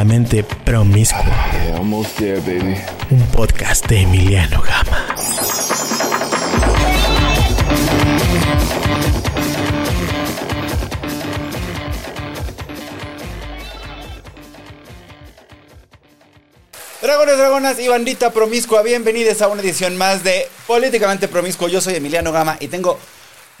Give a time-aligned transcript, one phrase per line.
[0.00, 1.20] Políticamente promiscuo.
[3.10, 5.14] Un podcast de Emiliano Gama.
[17.02, 21.68] Dragones, dragonas y bandita promiscua, bienvenidos a una edición más de Políticamente Promiscuo.
[21.68, 22.98] Yo soy Emiliano Gama y tengo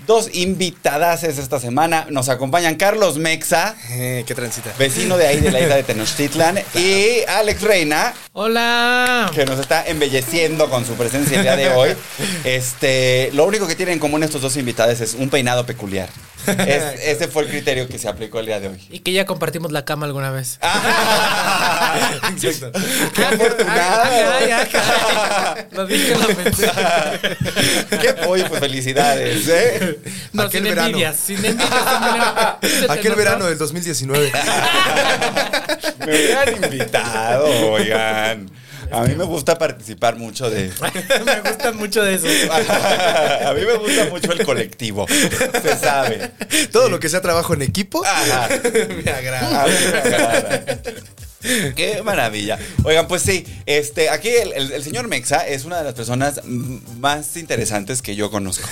[0.06, 2.06] dos invitadas esta semana.
[2.10, 4.72] Nos acompañan Carlos Mexa, Eh, qué transita.
[4.78, 9.30] vecino de ahí de la isla de Tenochtitlan, y Alex Reina, Hola.
[9.34, 11.90] que nos está embelleciendo con su presencia el día de hoy.
[12.44, 16.08] Este, lo único que tienen en común estos dos invitados es un peinado peculiar.
[16.66, 18.80] Es- ese fue el criterio que se aplicó el día de hoy.
[18.90, 20.58] Y que ya compartimos la cama alguna vez.
[22.42, 22.72] Exacto.
[23.14, 24.02] ¡Qué afortunado!
[24.04, 25.64] Ay, ay, ay.
[25.72, 26.70] Lo dije, lo pensé.
[28.00, 28.46] ¡Qué pollo!
[28.48, 29.98] Pues felicidades, ¿eh?
[30.32, 30.86] No, Aquel sin verano.
[30.88, 31.70] envidias, sin envidias.
[31.70, 32.58] Emiliano.
[32.62, 34.32] ¿Se te Aquel verano del 2019.
[36.06, 38.50] Me hubieran invitado, oigan.
[38.92, 40.70] A mí me gusta participar mucho de...
[41.24, 42.26] Me gustan mucho de eso.
[43.46, 45.06] A mí me gusta mucho el colectivo,
[45.62, 46.30] se sabe.
[46.72, 48.48] Todo lo que sea trabajo en equipo Ajá.
[49.04, 49.62] me agrada.
[49.62, 50.64] A mí me agrada.
[51.74, 52.58] Qué maravilla.
[52.84, 56.42] Oigan, pues sí, este, aquí el, el- el señor Mexa es una de las personas
[56.44, 58.68] más interesantes que yo conozco.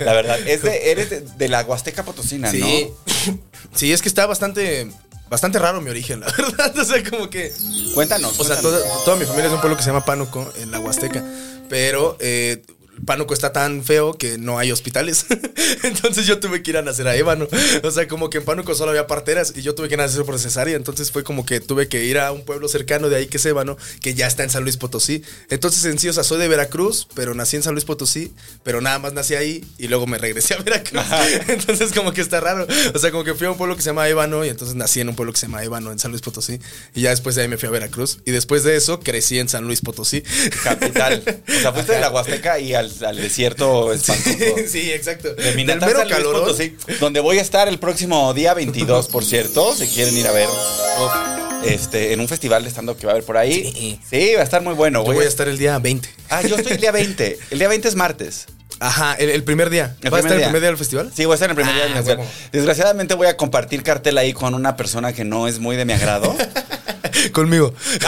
[0.00, 2.90] La verdad, es de, eres de, de la Huasteca Potosina, Sí.
[3.26, 3.36] ¿no?
[3.74, 4.88] Sí, es que está bastante
[5.28, 6.78] bastante raro mi origen, la verdad.
[6.78, 7.52] O sea, como que
[7.94, 8.38] Cuéntanos.
[8.38, 8.82] O sea, cuéntanos.
[8.84, 11.22] toda, toda mi familia es de un pueblo que se llama Pánuco, en la Huasteca.
[11.68, 12.62] Pero eh,
[13.04, 15.26] Pánuco está tan feo que no hay hospitales.
[15.82, 17.48] entonces yo tuve que ir a nacer a Ébano.
[17.82, 20.38] O sea, como que en Pánuco solo había parteras y yo tuve que nacer por
[20.38, 20.76] cesárea.
[20.76, 23.46] Entonces fue como que tuve que ir a un pueblo cercano de ahí que es
[23.46, 25.22] Ébano, que ya está en San Luis Potosí.
[25.50, 28.32] Entonces en sí, o sea, soy de Veracruz, pero nací en San Luis Potosí,
[28.62, 31.04] pero nada más nací ahí y luego me regresé a Veracruz.
[31.48, 32.66] entonces como que está raro.
[32.94, 35.00] O sea, como que fui a un pueblo que se llama Ébano y entonces nací
[35.00, 36.60] en un pueblo que se llama Ébano en San Luis Potosí.
[36.94, 38.18] Y ya después de ahí me fui a Veracruz.
[38.24, 40.22] Y después de eso crecí en San Luis Potosí.
[40.62, 41.22] Capital.
[41.48, 44.36] O sea, fuiste de la Huasteca y al, al desierto espantoso.
[44.68, 45.34] sí, exacto.
[45.34, 46.32] De Del Minatán, mero.
[46.32, 50.32] Potosí, donde voy a estar el próximo día 22, por cierto, si quieren ir a
[50.32, 50.48] ver.
[51.64, 53.72] Este, en un festival de stand-up que va a haber por ahí.
[53.72, 54.00] Sí.
[54.08, 55.04] Sí, va a estar muy bueno.
[55.04, 56.08] Yo voy a estar el día 20.
[56.28, 57.38] Ah, yo estoy el día 20.
[57.50, 58.46] El día 20 es martes.
[58.78, 59.96] Ajá, el, el primer día.
[60.02, 61.10] El ¿Va a estar el primer día del festival?
[61.14, 62.26] Sí, voy a estar en el primer día Ah, del festival.
[62.52, 65.92] Desgraciadamente voy a compartir cartel ahí con una persona que no es muy de mi
[65.94, 66.34] agrado.
[67.32, 67.72] Conmigo.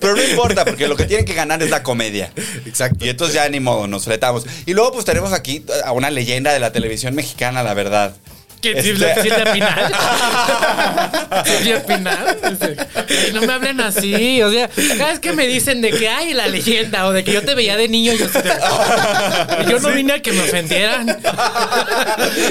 [0.00, 2.30] Pero no importa, porque lo que tienen que ganar es la comedia.
[2.66, 3.04] Exacto.
[3.04, 4.46] Y entonces ya ni modo, nos fletamos.
[4.66, 8.14] Y luego pues tenemos aquí a una leyenda de la televisión mexicana, la verdad.
[8.62, 8.72] ¿Qué?
[8.78, 9.22] Este-.
[9.22, 9.92] ¿Silvia Pinal?
[13.08, 14.40] Ay, no me hablen así.
[14.42, 17.32] O sea, cada vez que me dicen de que hay la leyenda o de que
[17.32, 18.42] yo te veía de niño, yo, te-
[19.70, 21.06] yo no vine a que me ofendieran.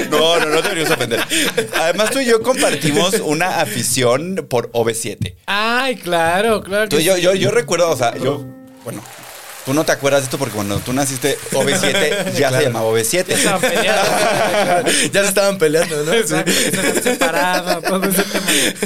[0.09, 1.21] No, no, no deberíamos ofender.
[1.79, 5.35] Además, tú y yo compartimos una afición por OV7.
[5.45, 6.89] Ay, claro, claro.
[6.89, 8.45] Tú, yo, yo, yo recuerdo, o sea, yo,
[8.83, 9.01] bueno,
[9.65, 13.25] tú no te acuerdas de esto porque cuando tú naciste, OV7 ya se llamaba OV7.
[13.29, 14.91] Estaban peleando.
[15.13, 16.13] ya se estaban peleando, ¿no?
[16.13, 17.01] Exacto, Sí.
[17.03, 17.81] separado.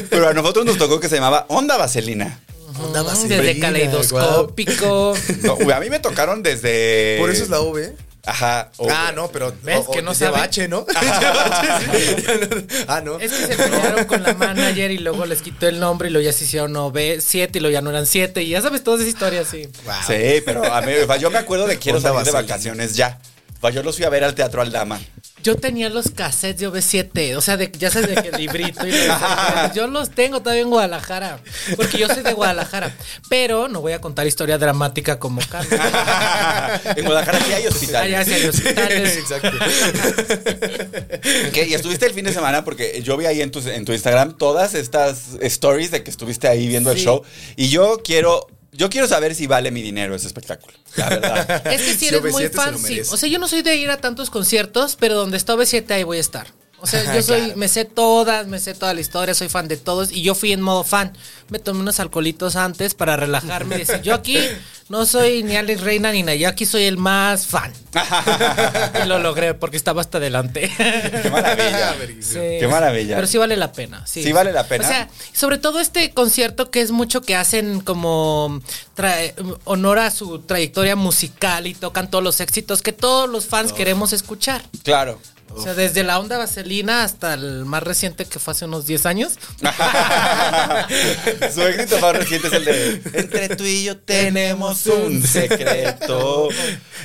[0.10, 2.40] Pero a nosotros nos tocó que se llamaba Onda Vaselina.
[2.78, 5.16] Onda vaselina, Desde caleidoscópico.
[5.44, 7.18] No, a mí me tocaron desde.
[7.20, 7.94] Por eso es la V.
[8.26, 8.72] Ajá.
[8.78, 9.54] o- Ah, no, pero.
[9.64, 10.32] ¿Ves que no sabe?
[10.32, 10.86] bache, ¿no?
[12.88, 13.20] Ah, no.
[13.20, 16.26] Es que se pelearon con la manager y luego les quitó el nombre y luego
[16.26, 19.02] ya se hicieron OV 7 y luego ya no eran 7 y ya sabes todas
[19.02, 19.68] esas historias, sí.
[19.86, 19.94] Wow.
[20.08, 23.20] Sí, pero a mí, yo me acuerdo de quiero salir de vacaciones ya.
[23.74, 25.00] Yo los fui a ver al Teatro Aldama.
[25.46, 28.86] Yo tenía los cassettes de OV7, o sea, de, ya sabes de que el librito
[28.88, 31.40] y los- yo los tengo todavía en Guadalajara,
[31.76, 32.96] porque yo soy de Guadalajara,
[33.30, 35.72] pero no voy a contar historia dramática como Carlos.
[36.96, 38.16] en Guadalajara sí hay hospitales.
[38.18, 39.18] Allá sí hay hospitales.
[39.18, 39.52] Exacto.
[41.54, 41.68] ¿Qué?
[41.68, 44.38] Y estuviste el fin de semana porque yo vi ahí en tu, en tu Instagram
[44.38, 47.04] todas estas stories de que estuviste ahí viendo el Sí.
[47.06, 47.22] show.
[47.56, 50.74] Y yo quiero, yo quiero saber si vale mi dinero ese espectáculo.
[50.96, 51.68] La verdad.
[51.72, 53.02] Es que si eres OV7 muy fan, sí.
[53.12, 56.04] O sea, yo no soy de ir a tantos conciertos, pero donde está OV7 ahí
[56.04, 56.48] voy a estar.
[56.86, 59.76] O sea, yo soy, me sé todas, me sé toda la historia, soy fan de
[59.78, 61.12] todos y yo fui en modo fan.
[61.50, 64.38] Me tomé unos alcoholitos antes para relajarme y decir, yo aquí
[64.90, 67.74] no soy ni Alex Reina ni nada, yo aquí soy el más fan.
[69.04, 70.72] y lo logré porque estaba hasta adelante.
[70.78, 71.96] Qué maravilla.
[72.22, 72.40] Sí.
[72.60, 73.16] Qué maravilla.
[73.16, 74.06] Pero sí vale la pena.
[74.06, 74.86] Sí, Sí vale la pena.
[74.86, 78.62] O sea, sobre todo este concierto que es mucho que hacen como
[78.96, 79.34] tra-
[79.64, 84.14] honor a su trayectoria musical y tocan todos los éxitos que todos los fans queremos
[84.14, 84.62] escuchar.
[84.84, 85.20] Claro.
[85.50, 89.06] O sea, desde la onda vaselina hasta el más reciente que fue hace unos 10
[89.06, 89.34] años.
[91.54, 96.50] Su éxito más reciente es el de Entre tú y yo tenemos un secreto.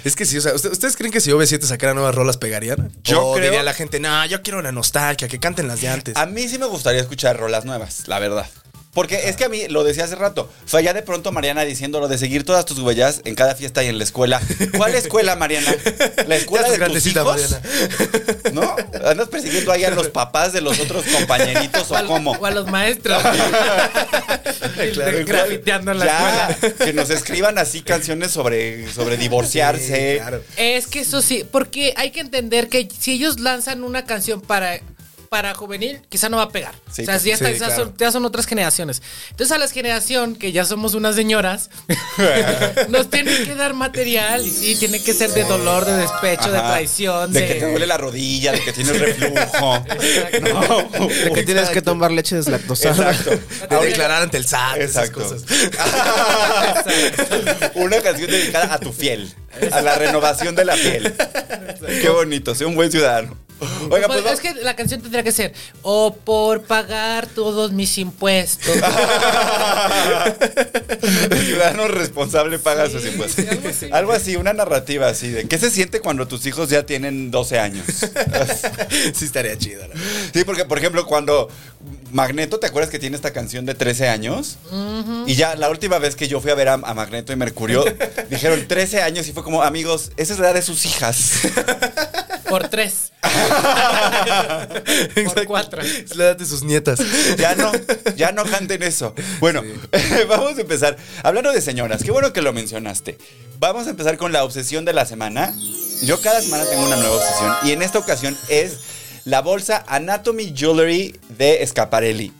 [0.05, 2.91] Es que sí, o sea, ¿usted- ¿ustedes creen que si OV7 sacara nuevas rolas pegarían?
[3.05, 5.89] Yo o creo- diría la gente, no, yo quiero la nostalgia, que canten las de
[5.89, 6.17] antes.
[6.17, 8.47] A mí sí me gustaría escuchar rolas nuevas, la verdad.
[8.93, 12.01] Porque es que a mí, lo decía hace rato, fue allá de pronto Mariana diciendo
[12.01, 14.41] lo de seguir todas tus huellas en cada fiesta y en la escuela.
[14.77, 15.73] ¿Cuál escuela, Mariana?
[16.27, 17.57] ¿La escuela de tus hijos?
[18.53, 18.75] ¿No?
[19.07, 22.33] ¿Andas persiguiendo ahí a los papás de los otros compañeritos O o cómo?
[22.33, 23.23] o a los maestros.
[24.93, 25.19] Claro.
[25.27, 26.75] Grafiteando en la Ya, escuela.
[26.85, 30.13] que nos escriban así canciones sobre, sobre divorciarse.
[30.15, 30.43] Sí, claro.
[30.57, 34.81] Es que eso sí, porque hay que entender que si ellos lanzan una canción para,
[35.31, 36.75] para juvenil, quizá no va a pegar.
[36.91, 37.85] Sí, o sea, ya, sí, está- ya claro.
[37.85, 39.01] son, ya son otras generaciones.
[39.31, 41.71] Entonces a la generación, que ya somos unas señoras,
[42.89, 46.59] nos tienen que dar material y sí, tiene que ser de dolor, de despecho, de
[46.59, 47.47] traición, De de...
[47.47, 49.85] que te duele la rodilla, de que tienes reflujo.
[50.43, 51.07] No.
[51.07, 53.13] De que tienes que tomar leche deslactosada.
[53.13, 53.39] Exacto.
[53.81, 55.23] De declarar ante el SAT, esas Exacto.
[55.23, 55.43] cosas.
[57.77, 59.33] Una canción dedicada a tu fiel,
[59.71, 61.15] a la renovación de la piel.
[62.03, 63.37] Qué bonito, sé un buen ciudadano.
[63.91, 65.53] Oiga, pues, Pues, es que la canción tendría que ser
[65.83, 68.75] o por pagar todos mis impuestos.
[71.31, 73.45] El ciudadano responsable paga Sí, sus impuestos.
[73.45, 73.89] sí, algo así.
[73.93, 77.59] Algo así, una narrativa así de ¿qué se siente cuando tus hijos ya tienen 12
[77.59, 77.85] años?
[79.15, 79.87] sí estaría chido.
[79.89, 79.95] ¿no?
[80.33, 81.49] Sí, porque por ejemplo, cuando
[82.13, 84.59] Magneto, ¿te acuerdas que tiene esta canción de 13 años?
[85.27, 87.85] Y ya la última vez que yo fui a ver a, a Magneto y Mercurio,
[88.31, 91.33] dijeron 13 años y fue como, amigos, esa es la edad de sus hijas.
[92.51, 93.13] Por tres.
[95.25, 95.81] por cuatro.
[95.83, 96.99] Es la edad de sus nietas.
[97.39, 97.71] Ya no,
[98.17, 99.15] ya no canten eso.
[99.39, 99.63] Bueno,
[100.29, 100.97] vamos a empezar.
[101.23, 103.19] Hablando de señoras, qué bueno que lo mencionaste.
[103.61, 105.55] Vamos a empezar con la obsesión de la semana.
[106.03, 108.81] Yo cada semana tengo una nueva obsesión y en esta ocasión es
[109.25, 112.33] la bolsa Anatomy Jewelry de Scaparelli.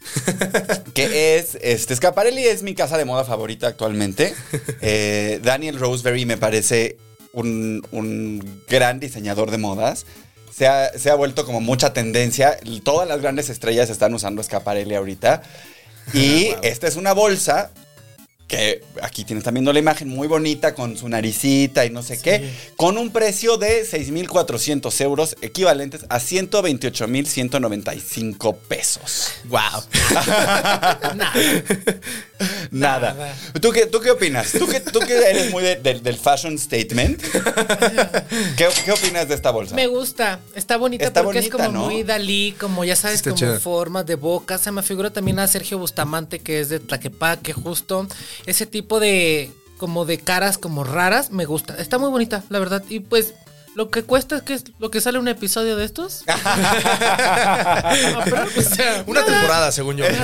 [0.94, 4.34] que es, este, Scaparelli es mi casa de moda favorita actualmente.
[4.82, 6.96] Eh, Daniel Roseberry me parece
[7.32, 10.06] un, un gran diseñador de modas.
[10.54, 12.58] Se ha, se ha vuelto como mucha tendencia.
[12.82, 15.42] Todas las grandes estrellas están usando Scaparelli ahorita.
[16.12, 17.70] Y esta es una bolsa
[18.50, 22.20] que aquí tienes también viendo la imagen muy bonita con su naricita y no sé
[22.20, 29.30] qué, con un precio de 6.400 euros equivalentes a 128.195 pesos.
[29.44, 29.60] Wow.
[31.14, 31.32] Nada.
[32.70, 33.14] Nada.
[33.14, 33.34] Nada.
[33.60, 34.52] ¿Tú qué, ¿Tú qué opinas?
[34.52, 37.20] ¿Tú que, tú que eres muy de- del- del fashion statement?
[38.56, 39.74] ¿Qué, qué opinas de esta bolsa?
[39.74, 41.84] Me gusta, está bonita Está porque bonita, es como ¿no?
[41.84, 43.60] muy Dalí, como ya sabes, Está como chida.
[43.60, 44.58] formas de boca.
[44.58, 48.06] Se me figura también a Sergio Bustamante, que es de Tlaquepaque, justo.
[48.46, 51.76] Ese tipo de, como de caras como raras, me gusta.
[51.76, 52.82] Está muy bonita, la verdad.
[52.88, 53.34] Y pues,
[53.76, 56.24] lo que cuesta es que es lo que sale un episodio de estos.
[58.12, 59.32] No, pero, o sea, Una nada.
[59.32, 60.04] temporada, según yo.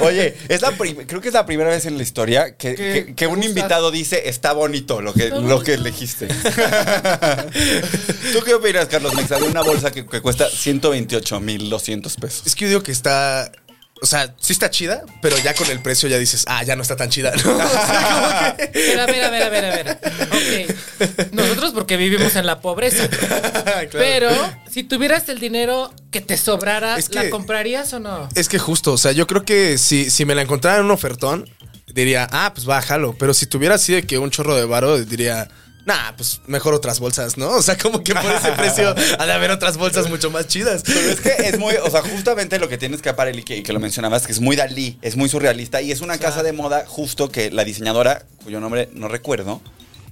[0.00, 3.42] Oye, es la creo que es la primera vez en la historia que, Que un
[3.42, 6.28] invitado dice está bonito lo que, lo que elegiste.
[8.32, 12.46] ¿Tú qué opinas, Carlos Mexa, de una bolsa que, que cuesta 128.200 pesos?
[12.46, 13.50] Es que yo digo que está.
[14.00, 16.82] O sea, sí está chida, pero ya con el precio ya dices, ah, ya no
[16.82, 17.32] está tan chida.
[17.44, 17.56] ¿no?
[17.58, 19.98] O sea, que- a ver, a ver, a ver, a ver.
[20.30, 21.32] Ok.
[21.32, 23.08] Nosotros porque vivimos en la pobreza.
[23.18, 23.90] Claro.
[23.92, 24.30] Pero
[24.70, 28.28] si tuvieras el dinero que te sobrara, Es que- ¿la comprarías o no?
[28.34, 30.90] Es que justo, o sea, yo creo que si, si me la encontrara en un
[30.90, 31.48] ofertón,
[31.86, 33.14] diría, ah, pues bájalo.
[33.18, 35.48] Pero si tuviera así de que un chorro de varo, diría,
[35.88, 37.48] nah, pues mejor otras bolsas, ¿no?
[37.50, 40.82] O sea, como que por ese precio ha de haber otras bolsas mucho más chidas.
[40.86, 43.72] Pero es que es muy, o sea, justamente lo que tienes que Scaparelli, que, que
[43.72, 46.84] lo mencionabas, que es muy Dalí, es muy surrealista y es una casa de moda
[46.86, 49.60] justo que la diseñadora, cuyo nombre no recuerdo,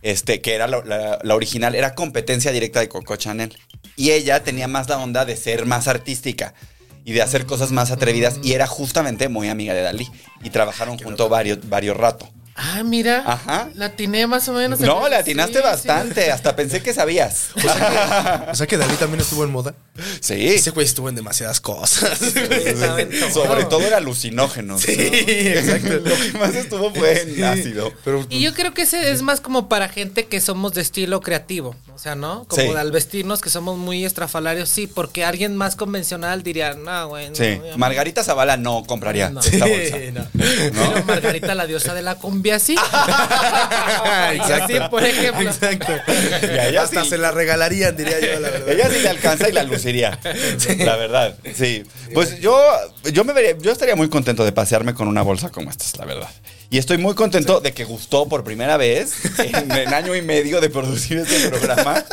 [0.03, 3.57] este, que era la, la- la original, era competencia directa de Coco Chanel.
[3.97, 6.55] Y ella tenía más la onda de ser más artística
[7.05, 10.09] y de hacer cosas más atrevidas y era justamente muy amiga de Dalí
[10.43, 12.29] y trabajaron juntos varios, varios rato.
[12.59, 13.23] Ah, mira.
[13.27, 13.69] Ajá.
[13.75, 14.81] La atiné más o menos.
[14.81, 15.63] No, le atinaste Sí, sí.
[15.65, 16.33] bastante.
[16.33, 17.49] Hasta pensé que sabías.
[18.51, 19.75] O sea que Dalí también estuvo en moda.
[20.21, 20.49] Sí.
[20.49, 22.19] Ese güey estuvo en demasiadas cosas.
[23.33, 24.79] Sobre todo era alucinógeno.
[24.79, 25.95] Sí, exacto.
[26.05, 27.93] Lo que más estuvo fue en ácido.
[28.05, 31.21] Pero Y yo creo que ese es más como para gente que somos de estilo
[31.21, 31.75] creativo.
[31.95, 32.45] O sea, ¿no?
[32.49, 32.69] Como Sí.
[32.77, 37.31] al vestirnos que somos muy estrafalarios, sí, porque alguien más convencional diría, no, güey.
[37.31, 37.59] no, Sí.
[37.77, 39.41] Margarita Zavala no compraría No.
[39.41, 39.97] esta bolsa.
[39.99, 40.27] Sí, no.
[40.33, 42.75] Pero Margarita, la diosa de la cumbia, sí.
[44.33, 44.67] Exacto.
[44.69, 45.51] Sí, por ejemplo.
[45.51, 45.93] Exacto.
[46.73, 47.11] Y Hasta sí.
[47.11, 48.69] se la regalarían, diría yo, la verdad.
[48.69, 50.19] Ella sí le alcanza y la luciría.
[50.79, 51.85] La verdad, sí.
[52.15, 52.59] Pues yo,
[53.13, 56.05] yo me vería, yo estaría muy contento de pasearme con una bolsa como esta, la
[56.05, 56.29] verdad.
[56.69, 60.61] Y estoy muy contento de que gustó por primera vez en, en año y medio
[60.61, 62.05] de producir este programa.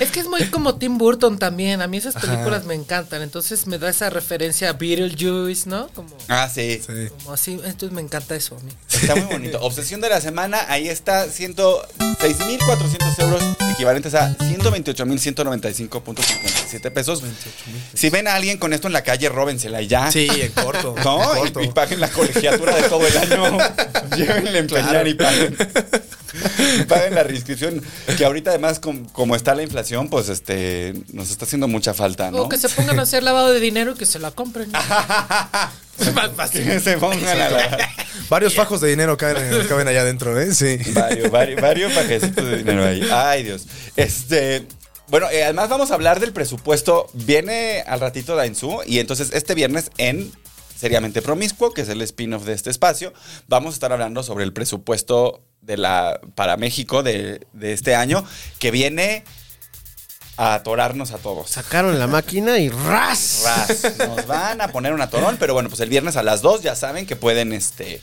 [0.00, 1.82] Es que es muy como Tim Burton también.
[1.82, 3.22] A mí esas películas me encantan.
[3.22, 5.88] Entonces me da esa referencia a Beetlejuice, ¿no?
[5.88, 6.80] Como, Ah, sí.
[6.86, 7.08] Sí.
[7.18, 7.52] como así.
[7.64, 8.72] Entonces me encanta eso a mí.
[8.92, 9.58] Está muy bonito.
[9.62, 13.42] Obsesión de la semana, ahí está, 106.400 euros,
[13.72, 17.22] equivalentes a 128.195.57 pesos.
[17.94, 20.10] Si ven a alguien con esto en la calle, róbensela y ya.
[20.10, 20.94] Sí, en corto.
[21.04, 21.34] ¿No?
[21.34, 21.60] en corto.
[21.60, 23.58] Y, y paguen la colegiatura de todo el año.
[24.16, 25.56] Llévenle a empeñar y paguen.
[26.88, 27.82] Paguen la reinscripción.
[28.16, 32.30] Que ahorita, además, com- como está la inflación, pues este nos está haciendo mucha falta,
[32.30, 32.42] ¿no?
[32.42, 34.70] O que se pongan a hacer lavado de dinero y que se la compren.
[35.98, 36.64] Es más fácil.
[36.64, 37.88] Que se pongan a la.
[38.28, 40.54] Varios fajos de dinero caben, caben allá adentro, ¿eh?
[40.54, 40.78] Sí.
[40.92, 43.06] Varios, varios, varios pajecitos de dinero ahí.
[43.12, 43.66] Ay, Dios.
[43.96, 44.66] Este.
[45.08, 47.08] Bueno, eh, además vamos a hablar del presupuesto.
[47.12, 50.32] Viene al ratito Dainzú y entonces este viernes en
[50.74, 53.12] Seriamente Promiscuo, que es el spin-off de este espacio,
[53.46, 58.24] vamos a estar hablando sobre el presupuesto de la, para México de, de este año,
[58.58, 59.24] que viene
[60.36, 61.50] a atorarnos a todos.
[61.50, 63.42] Sacaron la máquina y ras.
[63.44, 63.98] Ras.
[63.98, 66.74] Nos van a poner un atorón, pero bueno, pues el viernes a las 2 ya
[66.74, 68.00] saben que pueden, este,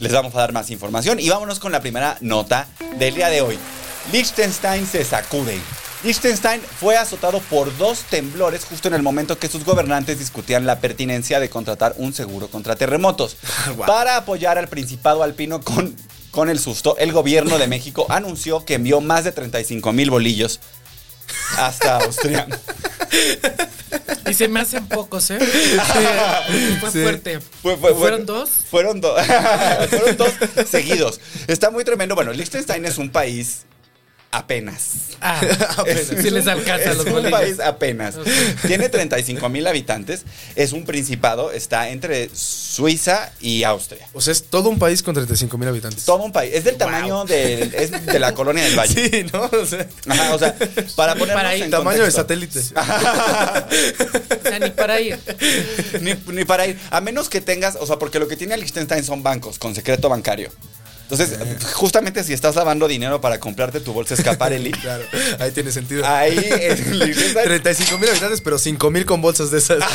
[0.00, 1.20] les vamos a dar más información.
[1.20, 2.66] Y vámonos con la primera nota
[2.98, 3.58] del día de hoy.
[4.12, 5.58] Liechtenstein se sacude.
[6.04, 10.80] Liechtenstein fue azotado por dos temblores justo en el momento que sus gobernantes discutían la
[10.80, 13.36] pertinencia de contratar un seguro contra terremotos.
[13.86, 15.96] Para apoyar al Principado Alpino con,
[16.30, 20.60] con el susto, el gobierno de México anunció que envió más de 35 mil bolillos
[21.58, 22.46] hasta Austria.
[24.28, 25.38] Y se me hacen pocos, ¿eh?
[26.48, 27.02] Sí, fue Sí.
[27.02, 27.40] fuerte.
[27.62, 28.50] Fue- fue- ¿Fueron fue- dos?
[28.70, 29.20] Fueron dos.
[29.90, 30.30] fueron dos
[30.68, 31.20] seguidos.
[31.48, 32.14] Está muy tremendo.
[32.14, 33.65] Bueno, Liechtenstein es un país
[34.36, 34.80] apenas.
[35.20, 35.40] Ah,
[35.86, 38.16] Es- sí les alcanza es los un país apenas.
[38.66, 40.24] Tiene 35 mil habitantes.
[40.54, 41.52] Es un principado.
[41.52, 44.06] Está entre Suiza y Austria.
[44.12, 46.04] O sea, es todo un país con 35 mil habitantes.
[46.04, 46.52] Todo un país.
[46.54, 48.94] Es del tamaño es de la colonia del Valle.
[48.96, 49.42] Sí, ¿no?
[49.44, 50.56] O sea, Ajá, o sea,
[50.96, 51.64] para ponernos Para ir.
[51.64, 52.60] en tamaño de satélite.
[52.60, 55.18] O sea, ni para ir.
[56.00, 56.78] ni, ni para ir.
[56.90, 60.08] A menos que tengas, o sea, porque lo que tiene Liechtenstein son bancos con secreto
[60.08, 60.50] bancario.
[61.08, 61.38] Entonces,
[61.74, 65.04] justamente si estás lavando dinero para comprarte tu bolsa Scaparelli, Claro,
[65.38, 66.04] ahí tiene sentido.
[66.04, 69.78] ahí en Liechtenstein 35 mil habitantes, pero 5 mil con bolsas de esas.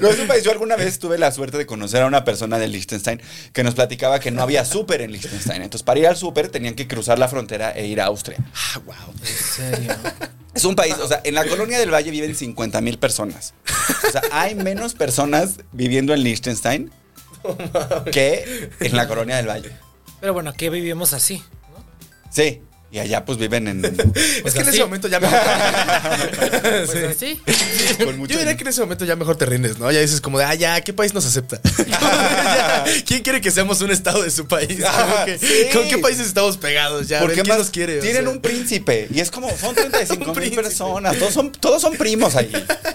[0.00, 0.44] No es un país.
[0.44, 3.20] Yo alguna vez tuve la suerte de conocer a una persona de Liechtenstein
[3.52, 5.62] que nos platicaba que no había súper en Liechtenstein.
[5.62, 8.38] Entonces, para ir al súper tenían que cruzar la frontera e ir a Austria.
[8.38, 9.94] En serio.
[10.54, 13.54] Es un país, o sea, en la colonia del Valle viven 50 mil personas.
[14.06, 16.90] O sea, hay menos personas viviendo en Liechtenstein
[18.12, 19.70] que en la colonia del Valle.
[20.20, 21.42] Pero bueno, aquí vivimos así.
[21.74, 21.84] ¿no?
[22.30, 22.62] Sí.
[22.92, 23.84] Y allá pues viven en...
[23.84, 23.92] es
[24.52, 24.70] que en así.
[24.70, 25.38] ese momento ya mejor.
[26.86, 26.98] Pues Sí.
[27.08, 27.40] así.
[28.26, 29.92] Yo diría que en ese momento ya mejor te rindes, ¿no?
[29.92, 31.60] Ya dices como de, ah, ya, ¿qué país nos acepta?
[33.06, 34.80] ¿Quién quiere que seamos un estado de su país?
[35.24, 35.68] Que, Sí.
[35.72, 37.06] ¿Con qué países estamos pegados?
[37.06, 37.98] Ya, Porque ¿quién más nos quiere?
[37.98, 41.52] O tienen sea, un príncipe y es como son 35 Un mil personas, todos son
[41.52, 42.50] todos son primos ahí.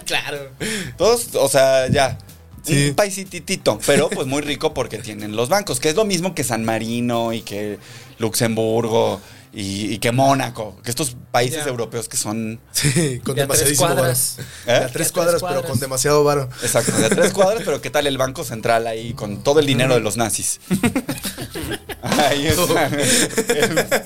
[0.05, 0.49] Claro.
[0.97, 2.17] Todos, o sea, ya.
[2.65, 2.89] Sí.
[2.89, 6.43] Un paisititito, pero pues muy rico porque tienen los bancos, que es lo mismo que
[6.43, 7.77] San Marino y que
[8.17, 9.21] Luxemburgo
[9.53, 13.59] y, y que Mónaco, que estos países europeos que son Sí, con De a tres
[13.77, 14.37] demasiadísimo cuadras.
[14.39, 14.43] ¿Eh?
[14.65, 15.71] De a De a tres tres cuadras, pero cuadras.
[15.71, 16.49] con demasiado varo.
[16.61, 19.93] Exacto, de tres cuadras, pero ¿qué tal el Banco Central ahí con todo el dinero
[19.93, 20.59] de los nazis?
[22.01, 22.89] Ahí está.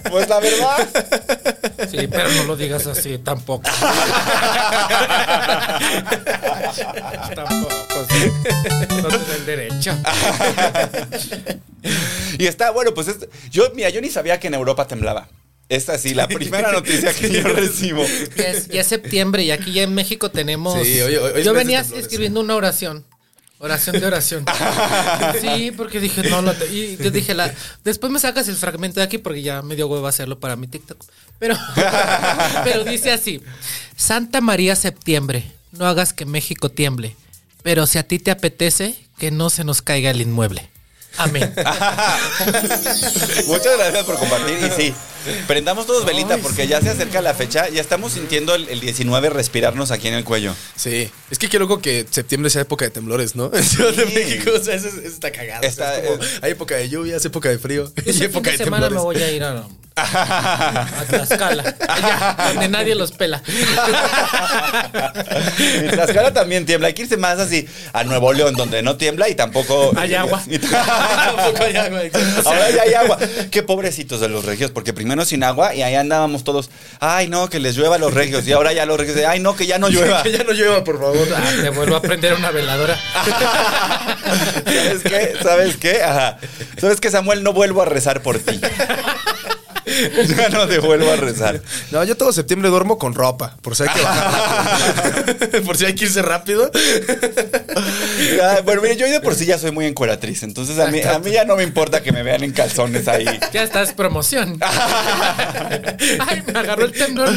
[0.09, 0.89] Pues la verdad.
[1.91, 3.69] Sí, pero no lo digas así tampoco.
[7.35, 8.31] tampoco, sí.
[9.01, 9.97] No te el derecho.
[12.37, 15.29] Y está, bueno, pues es- yo, mira, yo ni sabía que en Europa temblaba.
[15.69, 18.03] Esta sí, la primera noticia que yo recibo.
[18.35, 20.73] Ya es, ya es septiembre y aquí ya en México tenemos.
[20.81, 23.05] Sí, hoy- hoy es yo venía temblores, escribiendo una oración.
[23.59, 24.45] Oración de oración.
[25.41, 28.99] Sí, porque dije, no, lo te- y yo dije, la, después me sacas el fragmento
[28.99, 30.97] de aquí porque ya me dio huevo hacerlo para mi TikTok.
[31.37, 31.55] Pero,
[32.63, 33.41] pero dice así:
[33.95, 37.15] Santa María Septiembre, no hagas que México tiemble.
[37.63, 40.69] Pero si a ti te apetece, que no se nos caiga el inmueble.
[41.17, 41.53] Amén.
[43.47, 44.57] Muchas gracias por compartir.
[44.57, 44.95] Y sí,
[45.47, 47.69] prendamos todos velita porque ya se acerca la fecha.
[47.69, 50.53] Ya estamos sintiendo el, el 19 respirarnos aquí en el cuello.
[50.75, 53.51] Sí, es que qué loco que septiembre sea época de temblores, ¿no?
[53.59, 55.59] En Ciudad de México, o sea, eso, eso está cagado.
[55.67, 58.51] o sea, Está, es como, hay época de lluvias, época de frío y Este época
[58.51, 59.15] de de semana temblores.
[59.15, 63.41] me voy a ir a, a Tlaxcala, allá, donde nadie los pela.
[65.59, 66.87] En Tlaxcala también tiembla.
[66.87, 69.91] Hay que irse más así a Nuevo León, donde no tiembla y tampoco.
[69.97, 70.41] Hay agua.
[70.71, 72.01] Tampoco hay agua.
[72.45, 73.17] Ahora ya hay agua.
[73.51, 76.69] Qué pobrecitos de los regios, porque primero sin agua y ahí andábamos todos.
[76.99, 78.47] Ay, no, que les llueva a los regios.
[78.47, 79.17] Y ahora ya los regios.
[79.27, 80.23] Ay, no, que ya no llueva.
[80.23, 81.27] Que ya no llueva, por favor.
[81.35, 82.97] Ah, te vuelvo a prender una veladora.
[84.65, 85.33] ¿Sabes qué?
[85.41, 86.03] ¿Sabes qué?
[86.03, 86.37] Ajá.
[86.77, 87.43] ¿Sabes qué, Samuel?
[87.43, 88.59] No vuelvo a rezar por ti.
[90.37, 91.61] Ya no te vuelvo a rezar.
[91.91, 95.61] No, yo todo septiembre duermo con ropa, por si hay que bajar.
[95.65, 96.71] por si hay que irse rápido.
[98.37, 100.43] Ya, bueno, mire, yo de por sí ya soy muy encueratriz.
[100.43, 103.25] Entonces a mí, a mí ya no me importa que me vean en calzones ahí.
[103.53, 104.59] Ya estás promoción.
[104.61, 107.29] Ay, me agarró el temblor.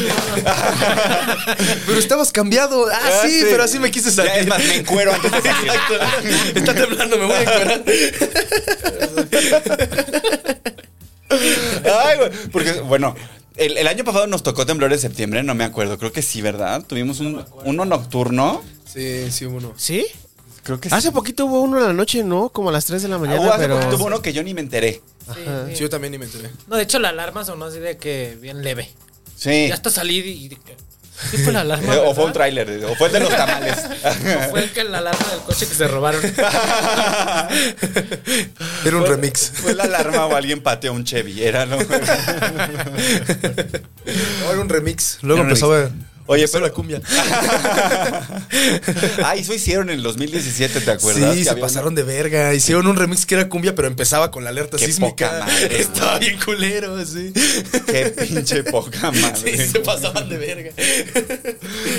[1.85, 2.87] Pero estabas cambiado.
[2.91, 3.45] Ah, Ah, sí, sí.
[3.49, 4.31] pero así me quise Ya, salir.
[4.35, 5.71] es más, me encuero antes de salir.
[5.71, 6.59] Exacto.
[6.59, 7.83] Está temblando, me voy a encuerar.
[11.29, 13.15] Ay, güey, porque, bueno,
[13.55, 15.97] el, el año pasado nos tocó temblor en septiembre, no me acuerdo.
[15.97, 16.83] Creo que sí, ¿verdad?
[16.85, 18.61] Tuvimos un, uno nocturno.
[18.85, 19.73] Sí, sí, uno.
[19.77, 20.05] ¿Sí?
[20.63, 20.95] Creo que sí.
[20.95, 22.49] Hace poquito hubo uno en la noche, ¿no?
[22.49, 23.79] Como a las 3 de la Ah, mañana, hubo hace pero...
[23.79, 25.01] poquito uno que yo ni me enteré.
[25.25, 25.33] Sí,
[25.69, 25.81] Sí, sí.
[25.81, 26.49] yo también ni me enteré.
[26.67, 28.89] No, de hecho la alarma sonó así de que bien leve.
[29.35, 29.67] Sí.
[29.67, 30.57] Ya hasta salí y
[31.31, 31.93] ¿sí fue la alarma?
[31.93, 32.15] Eh, o verdad?
[32.15, 33.75] fue un tráiler, o fue el de los tamales.
[33.77, 36.21] ¿O fue el que la alarma del coche que se robaron?
[38.85, 39.51] Era un Fue- remix.
[39.55, 41.83] Fue la alarma o alguien pateó un Chevy, era lo No,
[44.51, 45.19] era un remix.
[45.21, 45.89] Luego Era
[46.25, 47.01] Oye, pero- la cumbia.
[49.23, 51.35] Ah, eso hicieron en el 2017, ¿te acuerdas?
[51.35, 52.53] Sí, se pasaron de verga.
[52.53, 55.29] Hicieron un remix que era cumbia, pero empezaba con la alerta Qué sísmica.
[55.31, 57.33] poca madre, Estaba bien culero, sí.
[57.87, 59.57] Qué pinche poca madre.
[59.57, 60.71] Sí, se pasaban de verga.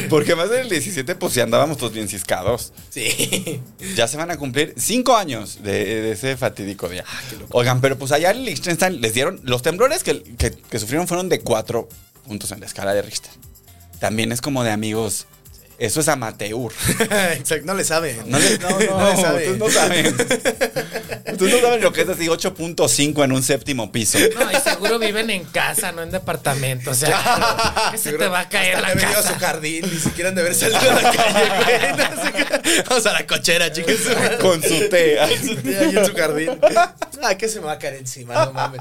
[0.09, 2.73] Porque más del 17, pues sí andábamos todos bien ciscados.
[2.91, 3.61] Sí.
[3.97, 7.05] Ya se van a cumplir cinco años de, de ese fatídico día.
[7.51, 9.41] Oigan, pero pues allá en Liechtenstein les dieron.
[9.45, 11.89] Los temblores que, que- que sufrieron fueron de cuatro
[12.27, 13.31] puntos en la escala de Richter.
[13.99, 15.27] También es como de amigos.
[15.79, 16.71] Eso es amateur.
[17.33, 18.19] Exacto, no le saben.
[18.27, 19.53] No, le- no, no, No le saben.
[19.53, 20.07] ustedes no saben.
[20.07, 24.19] Ustedes no saben lo que es así 8.5 en un séptimo piso.
[24.39, 26.93] No, y seguro viven en casa, no en departamento.
[26.93, 29.35] O sea, ¿qué se te va a caer Hasta la venido a casa?
[29.35, 32.33] su jardín, ni siquiera han de haber salido a la calle, güey.
[32.65, 32.83] Qué.
[32.89, 33.95] Vamos a la cochera, chicos.
[34.41, 35.19] Con su té.
[35.45, 36.51] Su tía ahí en su jardín.
[37.23, 38.81] Ah, que se me va a caer encima, no mames.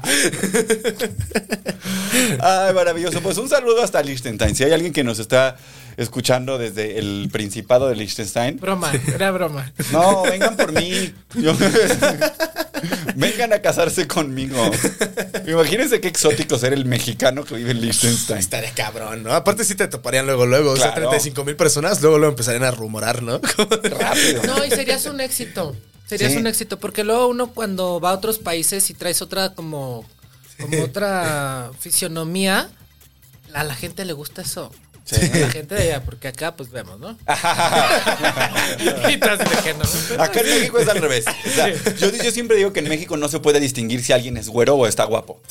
[2.40, 3.20] Ay, maravilloso.
[3.20, 4.54] Pues un saludo hasta Liechtenstein.
[4.54, 5.56] Si hay alguien que nos está
[5.96, 9.72] escuchando desde el Principado de Liechtenstein, Broma, era broma.
[9.92, 11.12] no, vengan por mí.
[11.34, 11.54] Yo-
[13.16, 14.58] vengan a casarse conmigo.
[15.46, 18.38] Imagínense qué exótico ser el mexicano que vive en Liechtenstein.
[18.38, 19.32] Estaría cabrón, ¿no?
[19.32, 20.72] Aparte sí te toparían luego, luego.
[20.72, 21.08] O sea, Claro.
[21.10, 23.40] 35 mil personas, luego luego empezarían a rumorar, ¿no?
[23.82, 24.42] Rápido.
[24.44, 25.74] No, y serías un éxito.
[26.06, 26.38] Serías Sí.
[26.38, 26.78] un éxito.
[26.78, 30.04] Porque luego uno cuando va a otros países y traes otra como,
[30.60, 32.68] como otra fisionomía,
[33.54, 34.70] a la gente le gusta eso.
[35.04, 35.16] Sí.
[35.16, 37.10] A la gente de allá, porque acá pues vemos, ¿no?
[39.10, 39.20] y.
[40.18, 41.26] Acá en México es al revés.
[41.26, 44.38] O sea, yo, yo siempre digo que en México no se puede distinguir si alguien
[44.38, 45.42] es güero o está guapo.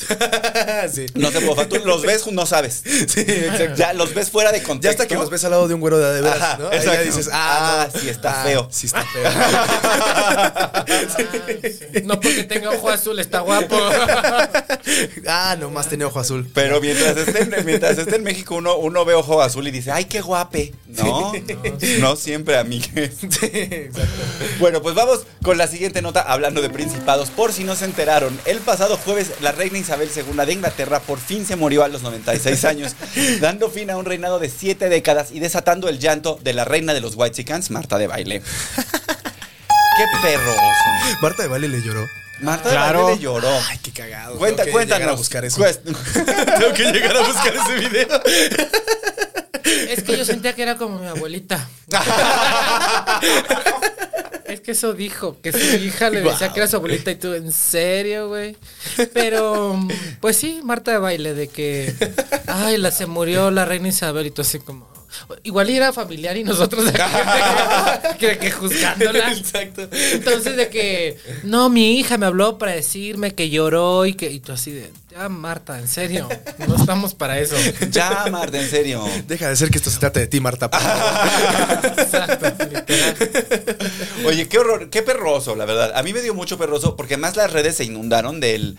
[0.92, 1.06] sí.
[1.14, 1.66] No se puede.
[1.66, 2.82] Tú los ves, no sabes.
[2.84, 3.76] Sí, exacto.
[3.76, 5.02] Ya los ves fuera de Ya contexto.
[5.02, 6.68] hasta que los ves al lado de un güero de, de veras, Ajá, ¿no?
[6.70, 8.00] Ahí ya dices, ah, Ah, no.
[8.00, 8.68] sí está Ah, feo.
[8.72, 9.30] Sí está feo.
[12.04, 13.76] No porque tenga ojo azul, está guapo.
[15.28, 16.48] ah, nomás tenía ojo azul.
[16.52, 19.90] Pero mientras esté, en- mientras esté en México, uno, uno ve ojo azul y dice,
[19.92, 20.72] ay, qué guape.
[20.88, 21.32] No,
[22.00, 23.12] no siempre, amigues.
[23.20, 24.22] Sí, exacto.
[24.58, 27.30] Bueno, pues vamos con la siguiente nota hablando de principados.
[27.30, 31.18] Por si no se enteraron, el pasado jueves la reina Isabel II de Inglaterra por
[31.18, 32.94] fin se murió a los 96 años,
[33.40, 36.94] dando fin a un reinado de siete décadas y desatando el llanto de la reina
[36.94, 38.42] de los Whitesicans, Marta de Baile.
[39.96, 41.20] ¡Qué perroso!
[41.22, 42.04] Marta de Valle le lloró.
[42.40, 42.98] Marta Claro.
[42.98, 43.48] de Baile le lloró.
[43.68, 44.36] Ay, qué cagado.
[44.36, 45.14] Cuenta, Tengo que llegar cuéntanos.
[45.14, 45.62] a buscar eso.
[45.62, 48.08] Tengo que llegar a buscar ese video.
[49.64, 51.68] Es que yo sentía que era como mi abuelita.
[54.44, 57.32] Es que eso dijo, que su hija le decía que era su abuelita y tú,
[57.32, 58.56] ¿en serio, güey?
[59.14, 59.76] Pero,
[60.20, 61.92] pues sí, Marta de baile, de que,
[62.46, 64.86] ay, la se murió la reina Isabel y tú así como,
[65.42, 66.92] igual era familiar y nosotros de
[68.18, 69.32] que, que juzgándola.
[69.32, 69.88] Exacto.
[69.90, 74.40] Entonces de que, no, mi hija me habló para decirme que lloró y que, y
[74.40, 76.28] tú así de, ya Marta, en serio,
[76.66, 77.54] no estamos para eso.
[77.90, 79.04] Ya, Marta, en serio.
[79.28, 80.68] Deja de ser que esto se trate de ti, Marta.
[81.96, 83.16] Exacto, literal.
[84.26, 85.92] Oye, qué horror, qué perroso, la verdad.
[85.94, 88.76] A mí me dio mucho perroso porque más las redes se inundaron del.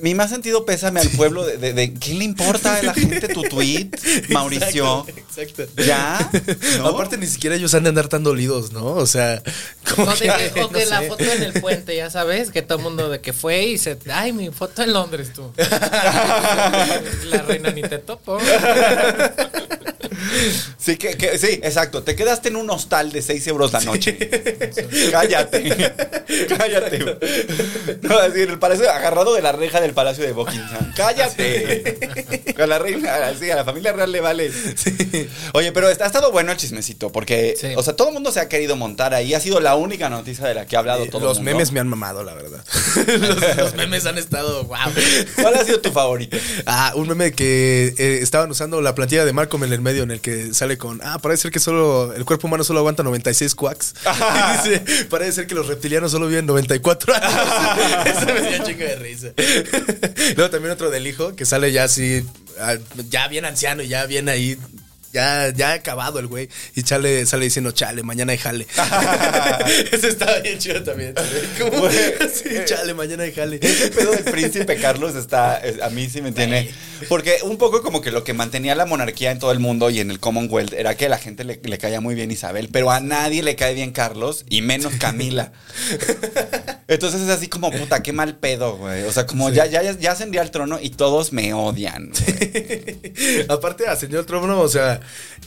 [0.00, 3.28] Mi más sentido pésame al pueblo de, de- de- ¿qué le importa a la gente
[3.28, 3.88] tu tweet,
[4.30, 5.06] Mauricio?
[5.08, 5.66] Exacto.
[5.76, 6.30] ¿Ya?
[6.78, 6.88] ¿No?
[6.88, 8.84] Aparte, ni siquiera ellos han de andar tan dolidos, ¿no?
[8.94, 9.40] O sea,
[9.94, 12.50] como O, de que, que- o que no la foto en el puente, ya sabes,
[12.50, 13.96] que todo el mundo de que fue y se.
[14.12, 15.52] Ay, mi foto en Londres, tú.
[15.56, 18.38] la reina ni te topo.
[20.78, 22.02] Sí, que, que- sí, exacto.
[22.02, 24.16] Te quedaste en un hostal de 6 euros la noche.
[25.10, 25.68] Cállate.
[26.58, 26.98] Cállate.
[28.02, 30.92] No, es decir, el palacio agarrado de la reja del palacio de Buckingham.
[30.96, 32.54] Cállate.
[32.58, 34.50] A la reina, sí, a la familia real le vale.
[35.52, 38.48] Oye, pero ha estado bueno el chismecito, porque, o sea, todo el mundo se ha
[38.48, 39.34] querido montar ahí.
[39.34, 41.56] Ha sido la única noticia de la que ha hablado todo los el mundo.
[41.58, 42.64] memes me han mamado, la verdad.
[43.06, 44.76] los, los memes han estado, wow.
[45.40, 46.36] ¿Cuál ha sido tu favorito?
[46.66, 50.12] Ah, un meme que eh, estaban usando la plantilla de Malcolm en el medio en
[50.12, 53.54] el que sale con, ah, parece ser que solo el cuerpo humano solo aguanta 96
[53.54, 53.94] quacks.
[54.04, 58.06] Y dice, parece ser que los reptilianos solo viven 94 años.
[58.06, 59.28] Eso me dio chingo de risa.
[60.36, 62.24] Luego también otro del hijo que sale ya así,
[62.58, 62.76] ah,
[63.08, 64.58] ya bien anciano y ya bien ahí.
[65.12, 66.48] Ya, ya acabado el güey.
[66.74, 68.66] Y chale, sale diciendo, chale, mañana hay jale.
[69.92, 71.14] Eso estaba bien chido también.
[71.58, 71.94] Como, Güey,
[72.34, 73.58] sí, chale, mañana hay jale.
[73.62, 76.70] Ese pedo del príncipe Carlos está, es- a mí sí me tiene,
[77.08, 80.00] porque un poco como que lo que mantenía la monarquía en todo el mundo y
[80.00, 82.90] en el Commonwealth era que a la gente le, le caía muy bien Isabel, pero
[82.90, 85.52] a nadie le cae bien Carlos y menos Camila.
[86.90, 89.02] Entonces es así como, puta, qué mal pedo, güey.
[89.04, 92.10] O sea, como ya, ya, ya ascendí al trono y todos me odian.
[92.10, 93.44] güey.
[93.48, 95.00] Aparte, a señor Trono, o sea,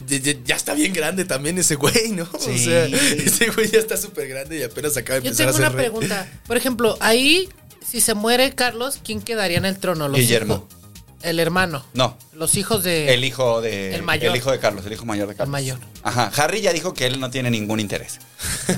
[0.08, 2.28] ya, ya- ya está bien grande también ese güey, ¿no?
[2.32, 2.60] O Sí.
[2.66, 5.54] sea, ese güey ya está súper grande y apenas acaba de Yo empezar tengo a
[5.58, 5.90] ser una rey.
[5.90, 6.30] pregunta.
[6.46, 7.50] Por ejemplo, ahí,
[7.84, 10.08] si se muere Carlos, ¿quién quedaría en el trono?
[10.10, 10.68] Los Guillermo.
[10.70, 10.82] hijos-
[11.24, 11.86] el hermano.
[11.94, 12.18] No.
[12.34, 13.14] Los hijos de.
[13.14, 13.94] El hijo de.
[13.96, 14.32] El mayor.
[14.32, 15.52] El hijo de Carlos, el hijo mayor de Carlos.
[15.52, 15.80] mayor.
[16.04, 16.32] Ajá.
[16.36, 18.20] Harry ya dijo que él no tiene ningún interés.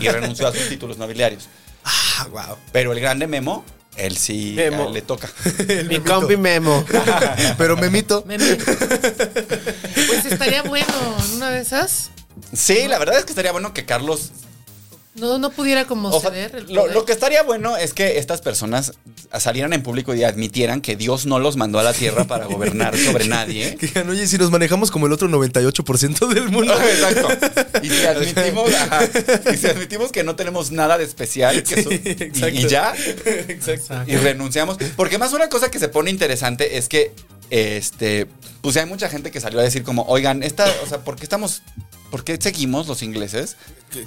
[0.02, 1.47] Y renunció a sus títulos nobiliarios.
[2.19, 2.58] Ah, wow.
[2.71, 3.63] Pero el grande Memo,
[3.95, 4.89] él sí Memo.
[4.89, 5.30] le toca.
[5.88, 6.86] Mi compi Memo.
[7.58, 8.23] Pero Memito.
[8.26, 8.56] Meme.
[8.56, 10.93] Pues estaría bueno
[11.26, 12.12] en una de esas.
[12.54, 14.32] Sí, la verdad es que estaría bueno que Carlos.
[15.15, 18.17] No, no pudiera como o sea, ceder el lo, lo que estaría bueno es que
[18.17, 18.93] estas personas
[19.39, 22.97] salieran en público y admitieran que Dios no los mandó a la tierra para gobernar
[22.97, 23.78] sobre nadie.
[23.84, 26.73] Que digan, oye, si nos manejamos como el otro 98% del mundo.
[26.80, 27.28] Exacto.
[27.82, 29.10] Y si admitimos, ajá,
[29.54, 32.93] y si admitimos que no tenemos nada de especial, que Sí, y ya,
[33.26, 34.12] Exacto.
[34.12, 34.78] y renunciamos.
[34.95, 37.13] Porque más una cosa que se pone interesante es que,
[37.49, 38.28] este,
[38.62, 41.23] pues hay mucha gente que salió a decir como, oigan, esta, o sea, ¿por qué
[41.23, 41.62] estamos,
[42.13, 43.56] por qué seguimos los ingleses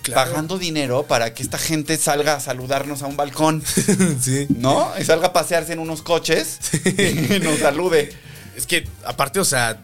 [0.02, 0.30] Claro.
[0.30, 3.64] pagando dinero para que esta gente salga a saludarnos a un balcón,
[4.22, 4.46] Sí.
[4.48, 4.92] ¿no?
[4.96, 8.12] Y salga a pasearse en unos coches y nos salude.
[8.56, 9.82] Es que, aparte, o sea.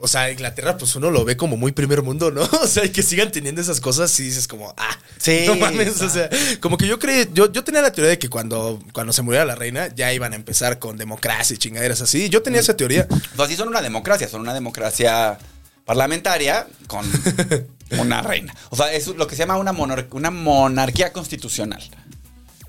[0.00, 2.42] O sea, Inglaterra, pues uno lo ve como muy primer mundo, ¿no?
[2.62, 5.44] O sea, y que sigan teniendo esas cosas y dices como, ah, Sí.
[5.46, 6.28] no mames, o sea,
[6.60, 9.44] como que yo creí, yo, yo tenía la teoría de que cuando, cuando se muriera
[9.46, 12.28] la reina ya iban a empezar con democracia y chingaderas así.
[12.28, 13.08] Yo tenía esa teoría.
[13.08, 15.38] Pues así son una democracia, son una democracia
[15.84, 17.04] parlamentaria con
[17.98, 18.54] una reina.
[18.70, 21.82] O sea, es lo que se llama una, monar- una monarquía constitucional.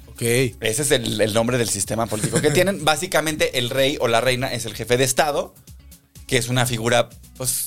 [0.07, 0.21] Ok.
[0.21, 2.83] Ese es el, el nombre del sistema político que tienen.
[2.85, 5.53] Básicamente, el rey o la reina es el jefe de Estado,
[6.27, 7.65] que es una figura, pues,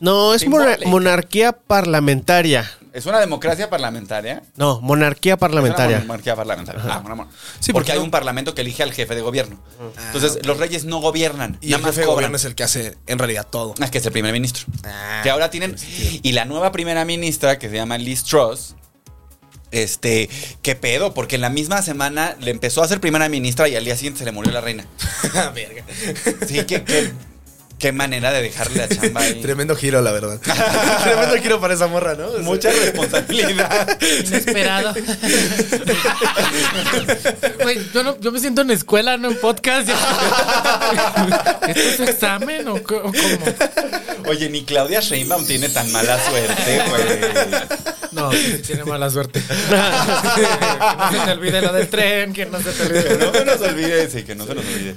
[0.00, 0.88] No, es mona- Simbólica.
[0.90, 2.70] monarquía parlamentaria.
[2.96, 4.42] Es una democracia parlamentaria.
[4.56, 5.96] No, monarquía Es parlamentaria.
[5.98, 6.82] una monarquía parlamentaria.
[6.88, 9.20] Ah, una mon- Sí, porque porque hay no- un parlamento que elige al jefe de
[9.20, 9.58] gobierno.
[10.06, 12.64] Entonces, los reyes no gobiernan, Y nada el más jefe de gobierno es el que
[12.64, 13.74] hace en realidad todo.
[13.80, 14.64] Ah, que es el primer ministro.
[14.84, 15.76] Ah, que ahora tienen.
[16.22, 18.74] Y la nueva primera ministra, que se llama Liz Truss.
[19.72, 20.30] Este,
[20.62, 23.84] qué pedo, porque en la misma semana le empezó a ser primera ministra y al
[23.84, 24.86] día siguiente se le murió la reina.
[25.54, 25.84] Verga.
[26.46, 26.84] Sí, qué,
[27.78, 29.34] qué manera de dejarle la chamba ahí.
[29.42, 30.38] Tremendo giro, la verdad.
[31.02, 32.26] Tremendo giro para esa morra, ¿no?
[32.28, 33.98] O sea, Mucha responsabilidad.
[34.26, 34.94] Inesperado.
[37.62, 39.88] Güey, yo, no- yo me siento en escuela, no en podcast.
[41.68, 43.12] ¿Esto es examen o, cómo?
[44.26, 47.02] Oye, ni Claudia Sheinbaum tiene tan mala suerte, güey.
[48.12, 48.30] No,
[48.66, 49.40] tiene mala suerte.
[49.42, 53.04] que no se te olvide lo del tren, que no se te olvide.
[53.04, 54.94] Que no se nos olvide, sí, que no se nos olvide.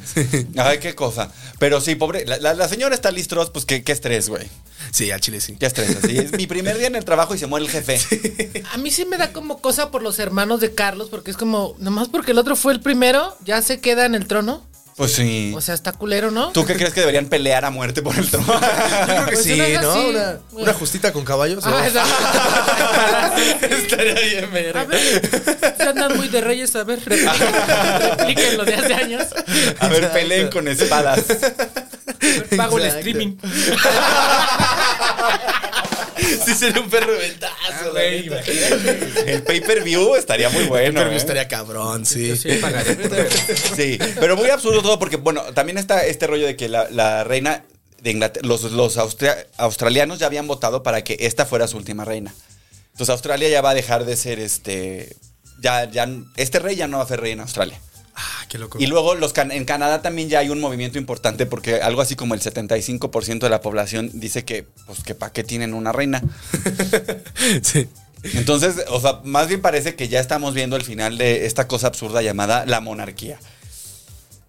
[0.58, 1.30] Ay, qué cosa.
[1.60, 4.48] Pero sí, pobre, la, la- la señora está listros, pues qué, qué estrés, güey.
[4.92, 5.56] Sí, al chile sí.
[5.60, 5.98] Qué estrés.
[6.02, 8.00] Así es mi primer día en el trabajo y se muere el jefe.
[8.72, 11.76] A mí sí me da como cosa por los hermanos de Carlos, porque es como,
[11.80, 14.66] nomás porque el otro fue el primero, ya se queda en el trono.
[14.96, 15.54] Pues sí.
[15.56, 16.52] O sea, está culero, ¿no?
[16.52, 18.48] ¿Tú qué crees que deberían pelear a muerte por el trono?
[18.52, 20.08] Yo creo que Pues sí, una ¿no?
[20.10, 21.64] Una, una justita con caballos.
[21.66, 21.88] Ah,
[23.62, 24.84] Estaría bien, A verga.
[24.84, 27.54] ver, se andan muy de reyes, a ver, repliquen,
[28.18, 29.24] repliquen lo de hace años.
[29.80, 31.22] A ver, peleen con espadas.
[32.58, 33.38] Pago el streaming.
[36.46, 38.52] sí sería un perro de ventazo, Ah, güey, neta.
[38.52, 39.34] imagínate.
[39.34, 41.00] El pay-per-view estaría muy bueno.
[41.02, 41.16] Pero ¿eh?
[41.16, 42.36] estaría cabrón, sí.
[42.36, 42.98] Sí pagaría.
[43.76, 47.24] Sí, pero muy absurdo todo porque, bueno, también está este rollo de que la, la
[47.24, 47.64] reina
[48.02, 52.06] de Inglaterra, los, los austria- australianos ya habían votado para que esta fuera su última
[52.06, 52.34] reina.
[52.92, 55.16] Entonces Australia ya va a dejar de ser este,
[55.62, 57.80] ya, ya, este rey ya no va a ser rey en Australia.
[58.22, 58.78] Ah, qué loco.
[58.82, 62.16] Y luego los can- en Canadá también ya hay un movimiento importante porque algo así
[62.18, 66.22] como el 75% de la población dice que, pues, que para qué tienen una reina.
[67.62, 67.88] sí.
[68.24, 71.88] Entonces, o sea, más bien parece que ya estamos viendo el final de esta cosa
[71.88, 73.40] absurda llamada la monarquía.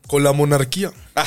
[0.09, 0.91] Con la monarquía.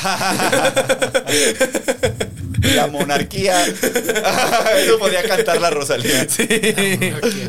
[2.76, 3.66] La monarquía.
[4.78, 6.26] Eso podría cantar la Rosalía.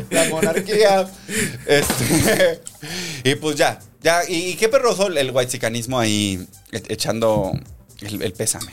[0.09, 1.07] La monarquía.
[1.65, 2.61] Este,
[3.23, 3.79] y pues ya.
[4.01, 7.51] ya y, y qué perroso el whitezicanismo ahí e- echando
[8.01, 8.71] el, el pésame.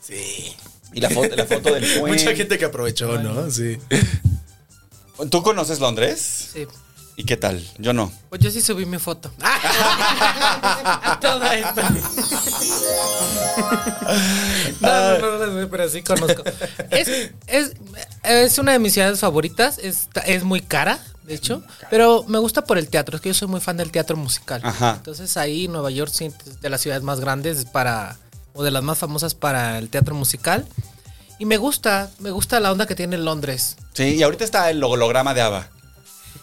[0.00, 0.54] Sí.
[0.94, 2.22] Y la foto, la foto del puente.
[2.24, 3.50] Mucha gente que aprovechó, ¿no?
[3.50, 3.78] Sí.
[5.30, 6.50] ¿Tú conoces Londres?
[6.52, 6.66] Sí.
[7.16, 7.62] ¿Y qué tal?
[7.78, 8.10] Yo no.
[8.30, 9.30] Pues yo sí subí mi foto.
[11.20, 11.90] Toda esta.
[14.80, 16.42] No, no, no, no, pero sí conozco.
[16.90, 17.08] Es,
[17.46, 17.72] es,
[18.22, 19.78] es una de mis ciudades favoritas.
[19.78, 21.62] Es, es muy cara, de hecho.
[21.90, 23.16] Pero me gusta por el teatro.
[23.16, 24.60] Es que yo soy muy fan del teatro musical.
[24.64, 24.94] Ajá.
[24.96, 28.16] Entonces ahí Nueva York sí, es de las ciudades más grandes para.
[28.54, 30.66] o de las más famosas para el teatro musical.
[31.38, 33.76] Y me gusta, me gusta la onda que tiene Londres.
[33.94, 35.68] Sí, y ahorita está el holograma de ABBA.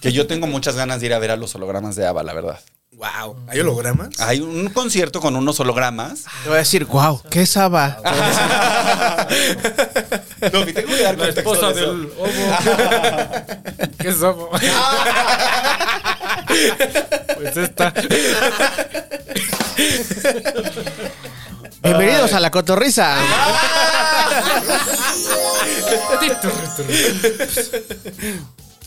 [0.02, 2.34] Que yo tengo muchas ganas de ir a ver a los hologramas de ABBA, la
[2.34, 2.60] verdad.
[2.94, 3.36] Wow.
[3.48, 4.20] ¿Hay hologramas?
[4.20, 6.26] Hay un concierto con unos hologramas.
[6.44, 7.98] Te voy a decir, wow, ¿qué es Saba?
[10.54, 12.10] No, me tengo que dar contexto de eso.
[14.00, 14.50] ¿Qué somos?
[17.36, 17.94] pues esta.
[21.84, 23.18] Bienvenidos a la cotorriza.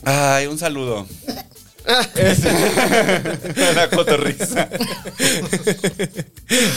[0.05, 1.07] Ay, un saludo.
[2.15, 2.39] Es-
[3.75, 4.69] La cotorriza.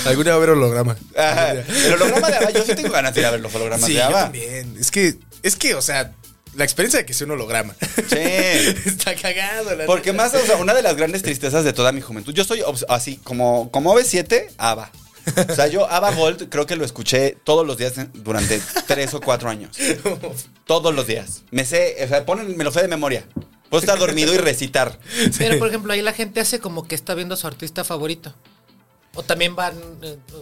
[0.07, 0.97] ¿Alguna va a haber holograma?
[1.17, 1.53] Ajá.
[1.53, 3.93] El holograma de ABBA, yo sí tengo ganas de ir a ver los hologramas Sí,
[3.95, 4.23] de yo ABBA.
[4.25, 4.77] también.
[4.81, 6.12] Es que, es que, o sea,
[6.55, 7.75] la experiencia de que sea un holograma.
[8.09, 8.17] Sí.
[8.87, 9.75] Está cagado.
[9.77, 10.25] La Porque neta.
[10.25, 12.33] más, o sea, una de las grandes tristezas de toda mi juventud.
[12.35, 14.91] Yo soy así, como, como OV7, ABBA.
[15.49, 19.21] O sea, yo ABBA Gold creo que lo escuché todos los días durante tres o
[19.21, 19.77] cuatro años.
[20.65, 21.43] Todos los días.
[21.51, 23.25] Me sé, o sea, ponen, me lo sé de memoria.
[23.69, 24.99] Puedo estar dormido y recitar.
[25.39, 28.35] Pero, por ejemplo, ahí la gente hace como que está viendo a su artista favorito.
[29.16, 29.74] O también van,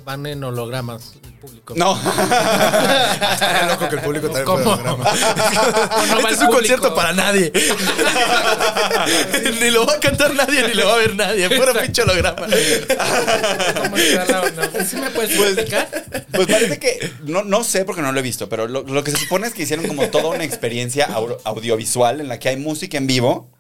[0.05, 1.75] van en hologramas el público.
[1.77, 1.97] No.
[1.97, 4.71] Estaría loco que el público también ¿Cómo?
[4.73, 5.05] holograma.
[5.05, 6.51] no va este es un público.
[6.53, 7.53] concierto para nadie.
[9.61, 11.49] ni lo va a cantar nadie, ni lo va a ver nadie.
[11.51, 12.47] Puro pinche holograma.
[12.47, 14.71] ¿Cómo será la onda?
[14.85, 15.89] ¿Sí me puedes explicar?
[16.33, 19.11] Pues parece que, no, no sé porque no lo he visto, pero lo, lo que
[19.13, 22.57] se supone es que hicieron como toda una experiencia au- audiovisual en la que hay
[22.57, 23.51] música en vivo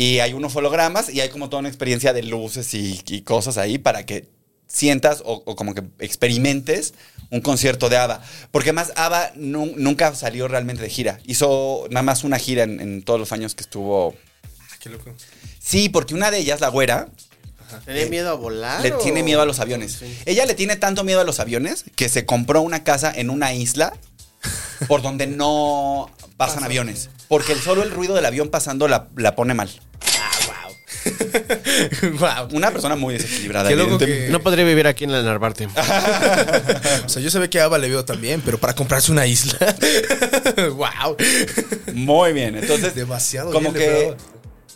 [0.00, 3.58] y hay unos hologramas y hay como toda una experiencia de luces y, y cosas
[3.58, 4.28] ahí para que
[4.68, 6.94] sientas o, o como que experimentes
[7.30, 8.22] un concierto de ABBA.
[8.52, 11.18] Porque más ABBA nu- nunca salió realmente de gira.
[11.26, 14.14] Hizo nada más una gira en, en todos los años que estuvo.
[14.78, 15.12] Qué loco.
[15.58, 17.08] Sí, porque una de ellas, la güera,
[17.84, 18.80] ¿Tiene miedo a volar?
[18.80, 19.98] le o- tiene miedo a los aviones.
[20.26, 23.52] Ella le tiene tanto miedo a los aviones que se compró una casa en una
[23.52, 23.94] isla
[24.86, 27.10] por donde no pasan aviones.
[27.28, 29.68] Porque el solo el ruido del avión pasando la, la pone mal.
[32.18, 32.48] wow.
[32.52, 33.68] Una persona muy desequilibrada.
[33.68, 34.26] Qué loco evidentemente.
[34.26, 35.68] que- No podría vivir aquí en la Narvarte.
[37.04, 39.58] O sea, yo sabía que a Ava le veo también, pero para comprarse una isla.
[40.74, 41.16] wow.
[41.94, 42.56] Muy bien.
[42.56, 44.16] Entonces, Demasiado como bien que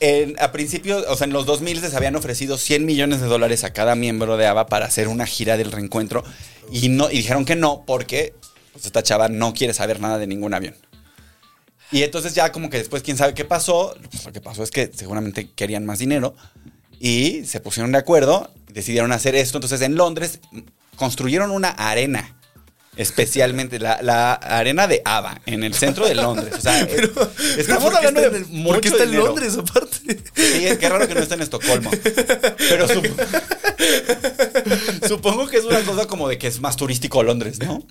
[0.00, 3.64] en- a principios, o sea, en los 2000 les habían ofrecido 100 millones de dólares
[3.64, 6.24] a cada miembro de ABBA para hacer una gira del reencuentro
[6.72, 8.34] y no y dijeron que no porque
[8.72, 10.74] pues, esta chava no quiere saber nada de ningún avión.
[11.90, 14.70] Y entonces ya como que después quién sabe qué pasó, pues, lo que pasó es
[14.70, 16.34] que seguramente querían más dinero
[16.98, 19.58] y se pusieron de acuerdo, decidieron hacer esto.
[19.58, 20.40] Entonces en Londres
[20.96, 22.36] construyeron una arena.
[22.94, 26.52] Especialmente la, la arena de ABBA en el centro de Londres.
[26.58, 27.10] O sea, es-
[27.56, 29.14] estamos ¿por qué hablando está de en el- mucho ¿Por qué está en.
[29.16, 30.20] Londres aparte?
[30.36, 31.90] Sí, es que raro que no esté en Estocolmo.
[32.58, 33.10] Pero sup-
[35.08, 37.82] supongo que es una cosa como de que es más turístico Londres, ¿no?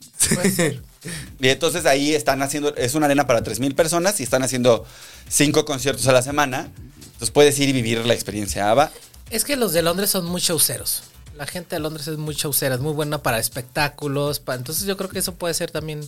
[1.40, 4.86] Y entonces ahí están haciendo, es una arena para 3.000 personas y están haciendo
[5.28, 6.70] cinco conciertos a la semana.
[7.04, 8.92] Entonces puedes ir y vivir la experiencia ABBA.
[9.32, 11.04] Es que los de Londres son muy showceros.
[11.36, 14.42] La gente de Londres es muy showcera, es muy buena para espectáculos.
[14.48, 16.08] entonces yo creo que eso puede ser también.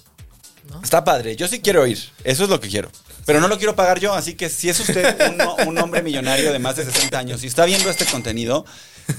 [0.83, 1.35] Está padre.
[1.35, 1.99] Yo sí quiero ir.
[2.23, 2.89] Eso es lo que quiero.
[3.25, 4.13] Pero no lo quiero pagar yo.
[4.13, 7.47] Así que si es usted un, un hombre millonario de más de 60 años y
[7.47, 8.65] está viendo este contenido,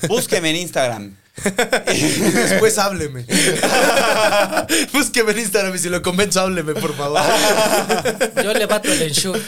[0.09, 1.17] búsqueme en Instagram.
[1.93, 3.27] Y después hábleme.
[4.93, 7.23] Búsqueme en Instagram y si lo convenzo, hábleme, por favor.
[8.43, 9.41] Yo le bato el ensure.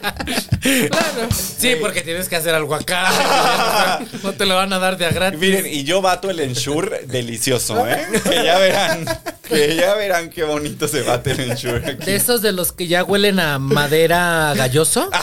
[0.00, 1.28] Claro.
[1.32, 4.00] Sí, porque tienes que hacer algo acá.
[4.22, 5.38] No te lo van a dar de a gratis.
[5.40, 8.06] Miren, y yo bato el ensure delicioso, ¿eh?
[8.22, 9.04] Que ya verán,
[9.48, 12.04] que ya verán qué bonito se bate el ensure aquí.
[12.04, 15.10] De esos de los que ya huelen a madera galloso.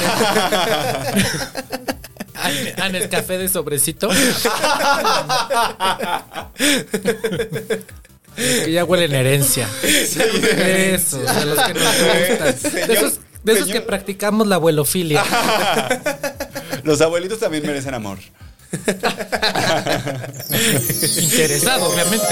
[2.38, 2.50] A
[2.84, 4.10] a Nescafé de sobrecito.
[8.36, 9.68] que ya huelen herencia.
[9.82, 12.88] De esos, de los que nos gustan.
[12.88, 15.24] De esos, de esos que practicamos la abuelofilia.
[16.84, 18.20] Los abuelitos también merecen amor.
[21.22, 22.26] Interesado, obviamente.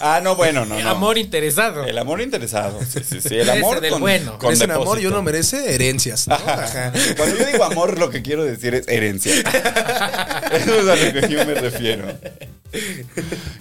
[0.00, 0.88] Ah, no, bueno, no, no.
[0.90, 1.84] Amor interesado.
[1.84, 2.78] El amor interesado.
[2.84, 3.36] Sí, sí, sí.
[3.36, 4.38] El amor del con, bueno.
[4.38, 6.28] con Merecen amor y uno merece herencias.
[6.28, 6.34] ¿no?
[6.34, 6.92] Ajá.
[7.16, 9.32] Cuando yo digo amor, lo que quiero decir es herencia.
[10.52, 12.04] Eso es a lo que yo me refiero.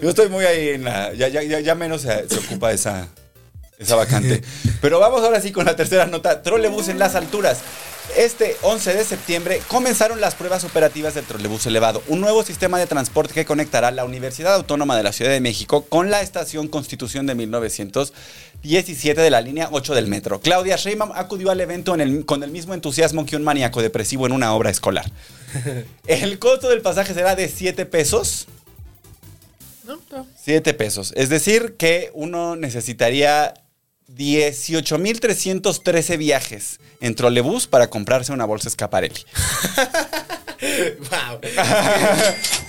[0.02, 1.14] Yo estoy muy ahí en la.
[1.14, 3.08] Ya, ya, ya, ya menos se, se ocupa esa,
[3.80, 4.42] esa vacante.
[4.82, 7.60] Pero vamos ahora sí con la tercera nota: trolebús en las alturas.
[8.16, 12.88] Este 11 de septiembre comenzaron las pruebas operativas del trolebús elevado, un nuevo sistema de
[12.88, 17.26] transporte que conectará la Universidad Autónoma de la Ciudad de México con la estación Constitución
[17.28, 20.40] de 1917 de la línea 8 del metro.
[20.40, 24.26] Claudia Sheinbaum acudió al evento en el- con el mismo entusiasmo que un maníaco depresivo
[24.26, 25.12] en una obra escolar.
[26.08, 28.48] El costo del pasaje será de 7 pesos.
[29.86, 30.26] No, no.
[30.42, 31.12] 7 pesos.
[31.18, 33.54] Es decir, que uno necesitaría
[34.16, 39.26] 18.313 viajes en trolebús para comprarse una bolsa Scaparelli.
[40.60, 41.40] Wow.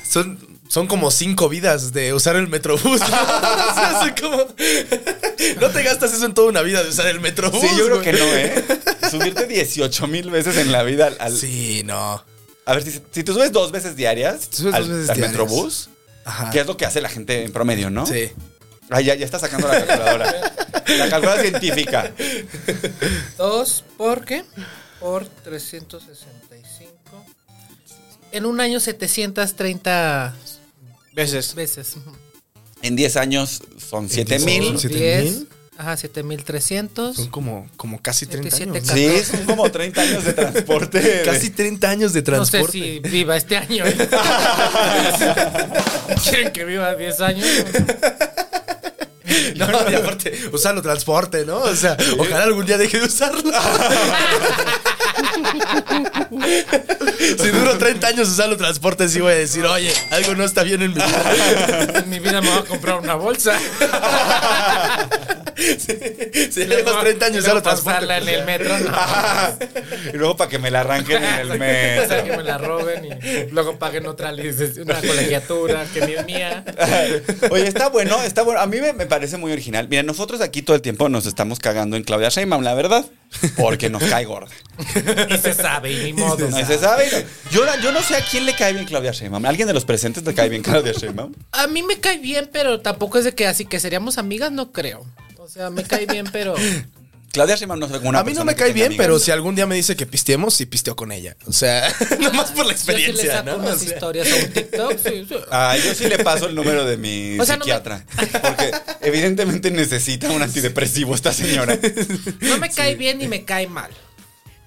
[0.07, 3.01] Son, son como cinco vidas de usar el metrobús.
[5.61, 5.71] ¿no?
[5.71, 7.61] Te gastas eso en toda una vida de usar el metrobús.
[7.61, 8.63] Sí, yo creo que no, ¿eh?
[9.11, 11.35] Subirte 18 mil veces en la vida al...
[11.37, 12.23] Sí, no.
[12.67, 15.31] A ver, si, si te subes dos veces diarias subes al, dos veces al diarias.
[15.33, 15.89] metrobús,
[16.27, 16.51] Ajá.
[16.51, 18.05] que es lo que hace la gente en promedio, ¿no?
[18.05, 18.31] Sí.
[18.91, 20.35] Ah, ya, ya está sacando la calculadora.
[20.99, 22.13] la calculadora científica.
[23.37, 24.45] Dos, ¿por qué?
[25.01, 27.25] Por 365.
[28.33, 30.35] En un año 730
[31.15, 31.55] Veces.
[31.55, 31.97] veces.
[32.83, 34.69] En 10 años son 7 10 mil.
[34.69, 34.81] años.
[34.81, 35.25] ¿Siete 10.
[35.25, 35.49] mil?
[35.77, 37.15] Ajá, 7300.
[37.17, 39.27] Son como, como casi 30 27 años.
[39.27, 41.23] Sí, son como 30 años de transporte.
[41.25, 42.73] Casi 30 años de No transporte.
[42.73, 43.85] sé si viva este año.
[43.87, 43.97] ¿eh?
[46.25, 47.47] ¿Quieren que viva 10 años?
[49.57, 51.59] No, y aparte, usarlo transporte, ¿no?
[51.59, 53.43] O sea, ojalá algún día deje de usarlo.
[57.39, 60.83] si duro 30 años usando transporte, sí voy a decir, oye, algo no está bien
[60.83, 61.33] en mi vida.
[61.95, 63.59] En mi vida me voy a comprar una bolsa.
[66.51, 68.07] Si llevas 30 años usando transporte.
[68.07, 68.79] pasarla en el metro.
[68.79, 68.93] No.
[70.15, 71.57] y luego para que me la arranquen en el O
[72.07, 72.37] sea, que metro.
[72.37, 76.65] me la roben y luego paguen otra licencia, una colegiatura que ni es mía.
[77.51, 78.61] Oye, está bueno, está bueno.
[78.61, 79.89] A mí me, me parece muy original.
[79.89, 83.07] Mira, nosotros aquí todo el tiempo nos estamos cagando en Claudia Sheinbaum, la verdad.
[83.57, 84.51] Porque nos cae gorda.
[85.29, 86.49] Y se sabe, y ni modo.
[86.49, 87.09] No, y se sabe.
[87.11, 87.19] no.
[87.51, 89.45] Yo, yo no sé a quién le cae bien Claudia Sheinbaum.
[89.45, 91.35] ¿A ¿Alguien de los presentes le cae bien Claudia Sheinbaum?
[91.53, 94.73] A mí me cae bien, pero tampoco es de que así que seríamos amigas, no
[94.73, 95.05] creo.
[95.49, 96.55] O sea, me cae bien, pero.
[97.33, 99.55] Claudia Sheinbaum no es como una A mí no me cae bien, pero si algún
[99.55, 101.37] día me dice que pisteemos, sí pisteo con ella.
[101.47, 103.57] O sea, nomás por la Yo sí le experiencia, saco ¿no?
[103.57, 104.93] O unas sea, historias a un TikTok.
[104.99, 105.37] sí, sí.
[105.51, 108.05] Ah, yo sí le paso el número de mi O sea, no me- psiquiatra.
[108.43, 111.79] Porque evidentemente necesita un antidepresivo esta señora.
[112.41, 113.91] No me cae bien ni me cae mal.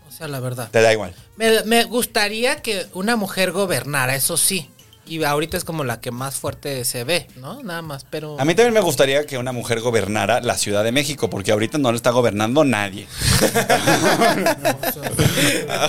[0.08, 0.70] O sea, la verdad.
[0.72, 1.14] Te da igual.
[1.38, 4.70] Me, me gustaría que una mujer gobernara, eso sí.
[5.06, 7.62] Y ahorita es como la que más fuerte se ve, ¿no?
[7.64, 8.40] Nada más, pero.
[8.40, 11.78] A mí también me gustaría que una mujer gobernara la Ciudad de México, porque ahorita
[11.80, 13.08] no lo está gobernando nadie.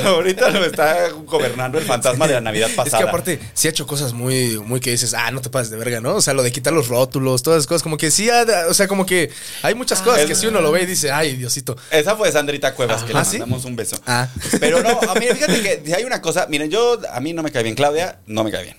[0.04, 3.02] ahorita lo está gobernando el fantasma de la Navidad Es pasada.
[3.02, 5.76] que aparte, sí ha hecho cosas muy, muy que dices, ah, no te pases de
[5.76, 6.16] verga, ¿no?
[6.16, 8.74] O sea, lo de quitar los rótulos, todas esas cosas, como que sí, ha- o
[8.74, 9.30] sea, como que
[9.62, 11.76] hay muchas cosas que si uno lo ve y dice, ay, Diosito.
[11.90, 13.38] Esa fue Sandrita Cuevas, que le ¿Ah, sí?
[13.38, 13.96] mandamos un beso.
[14.06, 14.28] Ah.
[14.60, 17.42] Pero no, a mí, fíjate que si hay una cosa, miren, yo, a mí no
[17.42, 18.76] me cae bien Claudia, no me cae bien.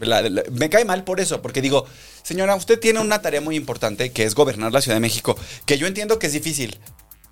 [0.00, 1.86] La- la- me cae mal por eso, porque digo,
[2.22, 5.36] señora, usted tiene una tarea muy importante que es gobernar la Ciudad de México,
[5.66, 6.78] que yo entiendo que es difícil,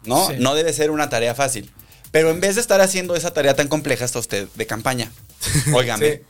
[0.05, 0.29] ¿no?
[0.29, 0.35] Sí.
[0.39, 1.71] No debe ser una tarea fácil.
[2.11, 5.13] Pero en vez de estar haciendo esa tarea tan compleja, está usted de campaña.
[5.75, 6.23] Óigame.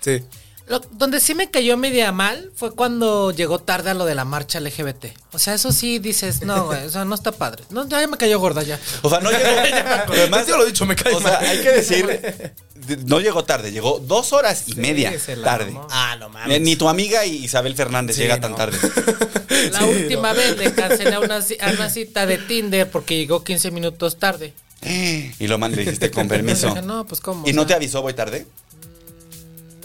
[0.00, 0.24] Sí, sí.
[0.68, 4.24] Lo- donde sí me cayó media mal fue cuando llegó tarde a lo de la
[4.24, 5.06] marcha LGBT.
[5.32, 7.62] O sea, eso sí dices, no, güey, o sea, no está padre.
[7.70, 8.78] No, ya me cayó gorda ya.
[9.02, 9.44] O sea, no llegó.
[10.08, 13.20] pero además, Yo lo he dicho, me cae O sea, hay que decir, de- no
[13.20, 15.70] llegó tarde, llegó dos horas y media se la tarde.
[15.72, 15.86] mamó.
[15.90, 18.42] Ah, no Eh, Ni tu amiga Isabel Fernández Sí, llega no.
[18.42, 18.78] tan tarde.
[19.72, 23.42] La última vez le cancelé a una, ci- a una cita de Tinder porque llegó
[23.44, 24.52] 15 minutos tarde.
[24.82, 26.68] Y lo mandé, dijiste con permiso.
[26.68, 27.46] Dije, no, pues cómo.
[27.46, 28.46] ¿Y O no te avisó voy tarde?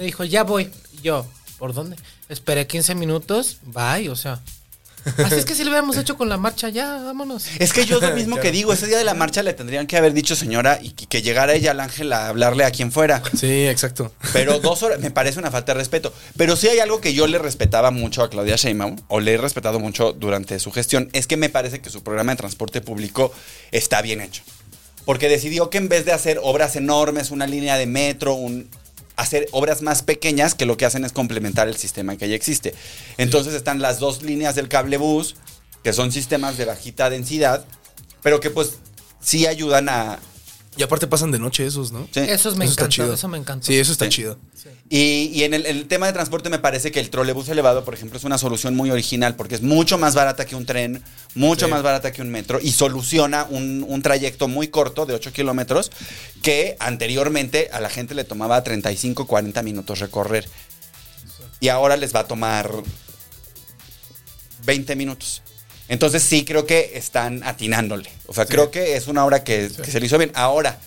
[0.02, 0.68] Me dijo, ya voy.
[0.94, 1.28] Y yo,
[1.60, 1.96] ¿por dónde?
[2.28, 4.42] Esperé 15 minutos, bye, o sea.
[5.24, 7.46] Así es que si lo hubiéramos hecho con la marcha, ya, vámonos.
[7.60, 9.86] Es que yo es lo mismo que digo, ese día de la marcha le tendrían
[9.86, 13.22] que haber dicho señora y que, llegara ella al ángel a hablarle a quien fuera.
[13.40, 14.12] Sí, exacto.
[14.34, 16.12] Pero dos horas me parece una falta de respeto.
[16.36, 19.38] Pero sí hay algo que yo le respetaba mucho a Claudia Sheinbaum, o le he
[19.38, 23.32] respetado mucho durante su gestión, es que me parece que su programa de transporte público
[23.70, 24.42] está bien hecho.
[25.06, 28.68] Porque decidió que en vez de hacer obras enormes, una línea de metro, un,
[29.22, 32.74] hacer obras más pequeñas que lo que hacen es complementar el sistema que ya existe.
[33.18, 35.36] Entonces están las dos líneas del cable bus,
[35.84, 37.66] que son sistemas de bajita densidad,
[38.24, 38.80] pero que pues
[39.20, 40.20] sí ayudan a...
[40.78, 42.08] Y aparte pasan de noche esos, ¿no?
[42.12, 42.22] sí.
[42.22, 43.14] Eso me está encantó, chido.
[43.14, 43.68] eso me encantó.
[43.68, 44.12] Sí, eso está Sí.
[44.12, 44.40] chido.
[44.90, 47.94] Y, y en el, el tema de transporte me parece que el trolebús elevado, por
[47.94, 51.04] ejemplo, es una solución muy original porque es mucho más barata que un tren,
[51.36, 51.72] mucho Sí.
[51.72, 55.92] más barata que un metro y soluciona un, un trayecto muy corto de 8 kilómetros
[56.42, 60.48] que anteriormente a la gente le tomaba 35, 40 minutos recorrer.
[61.60, 62.72] Y ahora les va a tomar
[64.66, 65.42] 20 minutos.
[65.92, 68.10] Entonces sí creo que están atinándole.
[68.28, 70.32] O sea, creo que es una obra que, que se le hizo bien.
[70.36, 70.80] Ahora,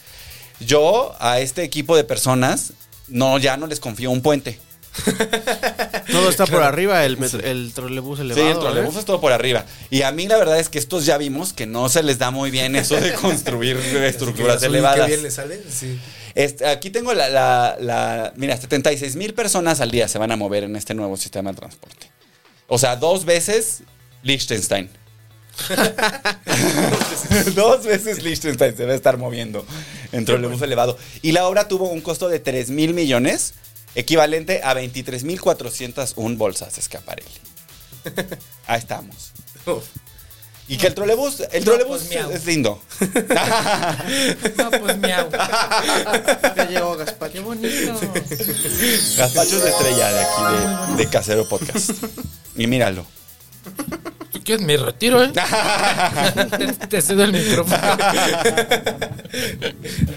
[0.60, 2.72] yo a este equipo de personas,
[3.08, 4.58] no, ya no les confío un puente.
[6.10, 8.46] Todo está por arriba, el, metro- el trolebús elevado.
[8.46, 8.98] sí, el trolebús ¿eh?
[9.00, 9.64] es todo por arriba.
[9.90, 12.30] Y a mí la verdad es que estos ya vimos que no se les da
[12.30, 15.00] muy bien eso de construir estructuras Uy, elevadas.
[15.00, 15.60] Qué bien le sale.
[15.68, 15.98] Sí.
[16.34, 20.36] Este, aquí tengo la, la- la- Mira, 76 mil personas al día se van a
[20.36, 22.10] mover en este nuevo sistema de transporte.
[22.68, 23.82] O sea, dos veces
[24.24, 24.90] Liechtenstein.
[27.54, 29.64] dos veces Liechtenstein se va a estar moviendo
[30.10, 30.98] en trolebús elevado.
[31.22, 33.54] Y la obra tuvo un costo de 3 mil millones,
[33.94, 37.30] equivalente a 23 mil 401 bolsas de escaparelli.
[38.66, 39.32] Ahí estamos.
[40.66, 42.80] Y que el trolebús, el No, trolebús pues, es lindo.
[44.56, 45.28] No, pues miau.
[46.68, 47.30] Llegó Gaspar.
[47.30, 48.00] Qué bonito.
[49.16, 51.90] Gazpachos de estrella de aquí de, de Casero Podcast.
[52.56, 53.06] Y míralo.
[54.32, 55.32] ¿Tú quieres mi retiro, eh?
[55.32, 57.76] te, te cedo el micrófono.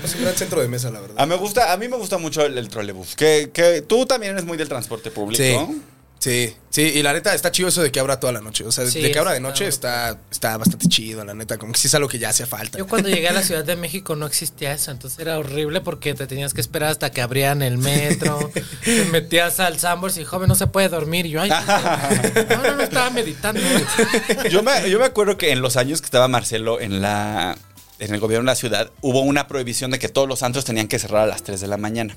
[0.03, 1.15] Es un gran centro de mesa, la verdad.
[1.19, 3.15] A, me gusta, a mí me gusta mucho el, el trolebús.
[3.15, 5.43] Que, que tú también eres muy del transporte público.
[5.43, 5.81] Sí.
[6.19, 8.63] Sí, sí, y la neta está chido eso de que abra toda la noche.
[8.63, 11.57] O sea, Sí, de que abra de noche está, está bastante chido, la neta.
[11.57, 12.77] Como que sí es algo que ya hacía falta.
[12.77, 16.15] Yo cuando llegué a la Ciudad de México no existía eso, entonces era horrible porque
[16.15, 18.51] te tenías que esperar hasta que abrían el metro,
[18.83, 22.75] te metías al Sambors y joven no se puede dormir y yo ay, no, no,
[22.75, 23.61] no estaba meditando.
[24.49, 27.57] Yo me, yo me acuerdo que en los años que estaba Marcelo en la
[27.99, 30.87] en el gobierno de la ciudad, hubo una prohibición de que todos los antros tenían
[30.87, 32.15] que cerrar a las 3 de la mañana.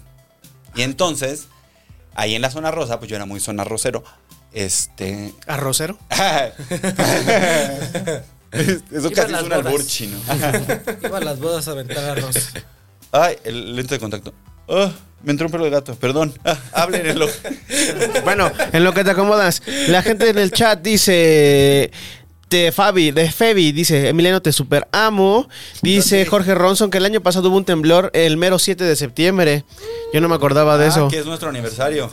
[0.75, 1.47] Y entonces,
[2.21, 4.05] ahí en la zona rosa, pues yo era muy zona rosero.
[4.53, 5.33] Este.
[5.47, 5.99] ¿Arrocero?
[8.53, 10.19] Eso casi es un albur chino.
[11.03, 12.51] Iba a las bodas a aventar arroz.
[13.13, 14.35] Ay, el lente de contacto.
[14.69, 14.91] Ah,
[15.23, 16.35] me entró un pelo de gato, perdón.
[16.45, 17.29] Ah, háblenlo.
[18.25, 21.91] Bueno, en lo que te acomodas, la gente en el chat dice.
[22.51, 25.49] De Fabi, de Febi, dice Emiliano te super amo.
[25.83, 29.65] Dice Jorge Ronson que el año pasado hubo un temblor el mero 7 de septiembre.
[30.13, 31.09] Yo no me acordaba de Ah, eso.
[31.09, 32.11] que es nuestro aniversario.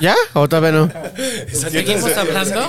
[0.00, 0.14] ¿Ya?
[0.34, 0.90] ¿O todavía no?
[1.52, 2.68] ¿Seguimos hablando?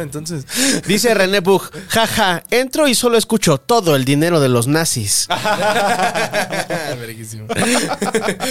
[0.00, 0.44] Entonces.
[0.86, 5.26] Dice René Bug, jaja, entro y solo escucho todo el dinero de los nazis.
[7.00, 7.46] Verguísimo.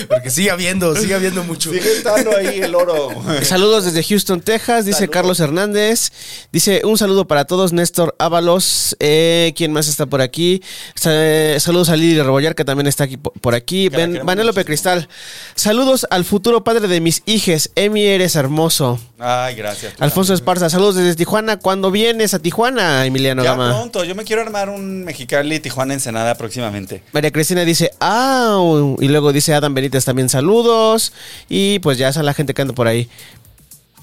[0.07, 1.71] Porque sigue habiendo, sigue habiendo mucho.
[1.71, 3.09] Sigue estando ahí el oro.
[3.43, 5.13] Saludos desde Houston, Texas, dice Saludos.
[5.13, 6.11] Carlos Hernández.
[6.51, 8.95] Dice un saludo para todos, Néstor Ábalos.
[8.99, 10.61] Eh, ¿Quién más está por aquí?
[10.95, 13.89] Sa- saludos a Lili Rebollar, que también está aquí po- por aquí.
[13.89, 14.63] Muchísimo.
[14.65, 15.07] Cristal.
[15.55, 17.71] Saludos al futuro padre de mis hijes.
[17.75, 18.99] Emi, eres hermoso.
[19.19, 19.93] Ay, gracias.
[19.99, 21.57] Alfonso Esparza, saludos desde Tijuana.
[21.57, 23.69] ¿Cuándo vienes a Tijuana, Emiliano Ya Gama?
[23.69, 27.03] pronto, yo me quiero armar un Mexicali Tijuana Ensenada próximamente.
[27.11, 28.97] María Cristina dice, ¡au!
[28.99, 31.13] Y luego dice Adam Benítez también saludos.
[31.49, 33.09] Y pues ya esa la gente que anda por ahí.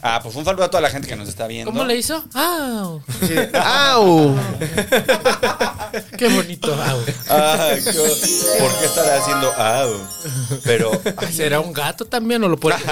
[0.02, 1.70] Ah, pues un saludo a toda la gente que nos está viendo.
[1.70, 2.24] ¿Cómo le hizo?
[2.34, 2.96] ¡Ah!
[3.92, 4.34] ¡Au!
[6.16, 6.72] ¡Qué bonito!
[6.72, 6.98] ¡Au!
[7.28, 9.86] Ay, qué- ¿Por qué estará haciendo ah?
[10.64, 12.76] Pero ay, ¿Será un gato también o lo puede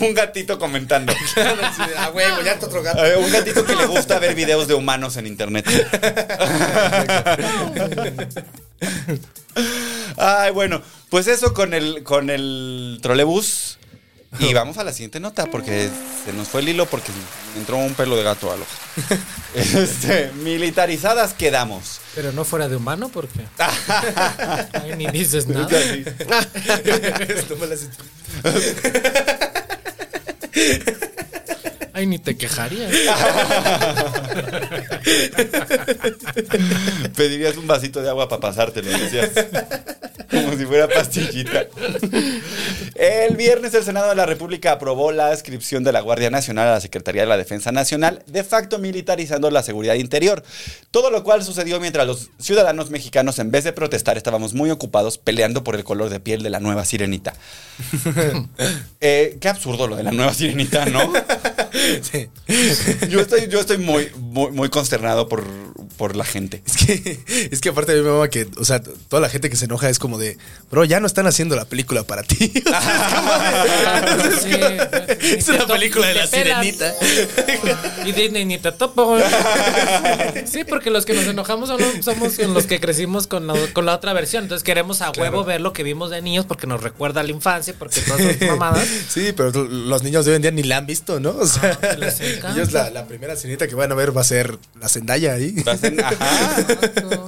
[0.00, 1.12] un gatito comentando.
[1.96, 3.04] Ah, huevo, ya está otro gato.
[3.04, 5.64] Eh, un gatito que le gusta ver videos de humanos en internet.
[10.16, 13.78] Ay, bueno, pues eso con el con el trolebús.
[14.38, 15.90] Y vamos a la siguiente nota, porque
[16.24, 17.12] se nos fue el hilo porque
[17.56, 18.70] entró un pelo de gato al ojo.
[19.54, 22.00] Este, militarizadas quedamos.
[22.16, 23.38] Pero no fuera de humano porque.
[24.72, 25.68] Ay, ni dices nada.
[31.94, 32.92] Ay, ni te quejarías.
[37.16, 39.30] Pedirías un vasito de agua para pasártelo, decías.
[40.28, 41.66] Como como si fuera pastillita.
[42.94, 46.72] El viernes el Senado de la República aprobó la adscripción de la Guardia Nacional a
[46.72, 50.42] la Secretaría de la Defensa Nacional, de facto militarizando la seguridad interior.
[50.90, 55.18] Todo lo cual sucedió mientras los ciudadanos mexicanos, en vez de protestar, estábamos muy ocupados
[55.18, 57.34] peleando por el color de piel de la nueva sirenita.
[59.00, 61.12] Eh, qué absurdo lo de la nueva sirenita, ¿no?
[63.08, 65.44] Yo estoy, yo estoy muy, muy, muy consternado por,
[65.96, 66.62] por la gente.
[66.66, 67.18] Es que,
[67.50, 69.64] es que aparte a mí me mama que, o sea, toda la gente que se
[69.66, 70.36] enoja es como de,
[70.70, 72.52] bro, ya no están haciendo la película para ti.
[75.20, 76.94] Es de- una película de la sirenita.
[78.04, 79.18] Y Disney ni te topo.
[80.46, 81.70] Sí, porque los que nos enojamos
[82.02, 84.44] somos los que crecimos con la, con la otra versión.
[84.44, 87.30] Entonces queremos a huevo ver lo que vimos de niños porque nos recuerda a la
[87.30, 88.86] infancia, porque todas son mamadas.
[89.08, 91.30] Sí, pero los niños de hoy en día ni la han visto, ¿no?
[91.30, 94.58] O sea, Ah, ellos la, la primera sirenita que van a ver va a ser
[94.80, 95.54] la Zendaya ahí.
[95.66, 95.72] Va
[96.04, 96.66] ajá.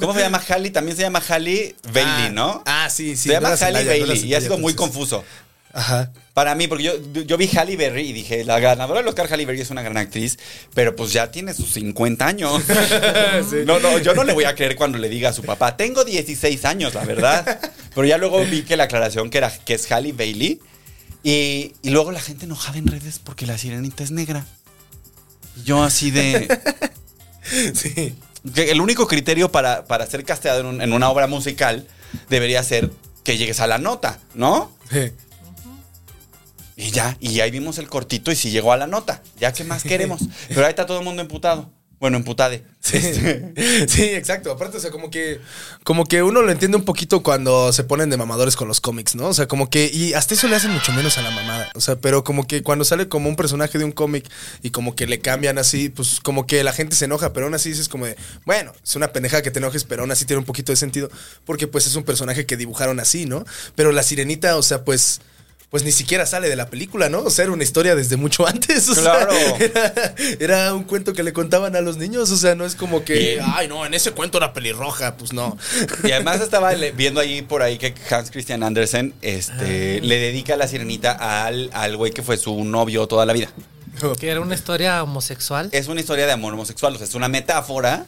[0.01, 0.71] ¿Cómo se llama Halle?
[0.71, 2.63] También se llama Halle Bailey, Ah, ¿no?
[2.67, 3.29] Ah, sí, sí.
[3.29, 5.25] se llama no Halle no Bailey y ha sido muy confuso.
[5.73, 6.11] Ajá.
[6.33, 9.45] Para mí, porque yo, yo vi Halle Berry y dije, la ganadora del Oscar Halle
[9.45, 10.39] Berry es una gran actriz,
[10.75, 12.63] pero pues ya tiene sus 50 años.
[13.67, 16.05] No, no, yo no le voy a creer cuando le diga a su papá, tengo
[16.05, 17.61] 16 años, la verdad.
[17.95, 20.61] Pero ya luego vi que la aclaración que era que es Halle Bailey
[21.23, 24.47] y, y luego la gente enojada en redes porque la sirenita es negra.
[25.65, 26.49] Yo así de...
[27.75, 28.15] Sí.
[28.55, 31.86] Que el único criterio para, para ser casteado en, un- en una obra musical
[32.28, 32.90] debería ser
[33.24, 34.70] que llegues a la nota, ¿no?
[34.90, 35.12] Sí.
[36.76, 39.22] Y ya, y ahí vimos el cortito y sí llegó a la nota.
[39.38, 40.20] Ya, ¿qué más queremos?
[40.49, 41.70] Pero ahí está todo el mundo emputado.
[41.99, 42.62] Bueno, emputade.
[42.80, 43.01] Sí,
[43.88, 44.53] sí, exacto.
[44.53, 45.40] Aparte, o sea, como que,
[45.82, 49.14] como que uno lo entiende un poquito cuando se ponen de mamadores con los cómics,
[49.14, 49.28] ¿no?
[49.28, 51.70] O sea, como que, y hasta eso le hacen mucho menos a la mamada.
[51.74, 54.28] O sea, pero como que cuando sale como un personaje de un cómic
[54.62, 57.55] y como que le cambian así, pues como que la gente se enoja, pero aún
[57.55, 60.38] así dices como de, bueno, es una pendejada que te enojes, pero aún así tiene
[60.40, 61.11] un poquito de sentido,
[61.47, 63.44] porque pues es un personaje que dibujaron así, ¿no?
[63.74, 65.20] Pero la sirenita, o sea, pues.
[65.71, 67.21] Pues ni siquiera sale de la película, ¿no?
[67.23, 68.89] O sea, era una historia desde mucho antes.
[68.89, 69.33] O sea, Claro.
[69.59, 72.31] era, era un cuento que le contaban a los niños.
[72.31, 75.17] O sea, no es como que, ay, no, en ese cuento era pelirroja.
[75.17, 75.59] Pues no.
[76.05, 80.69] Y además estaba viendo ahí por ahí que Hans Christian Andersen este, le dedica la
[80.69, 81.12] sirenita
[81.47, 83.49] al, al güey que fue su novio toda la vida.
[84.21, 85.69] Que era una historia homosexual.
[85.73, 88.05] Es una historia de amor homosexual, o sea, es una metáfora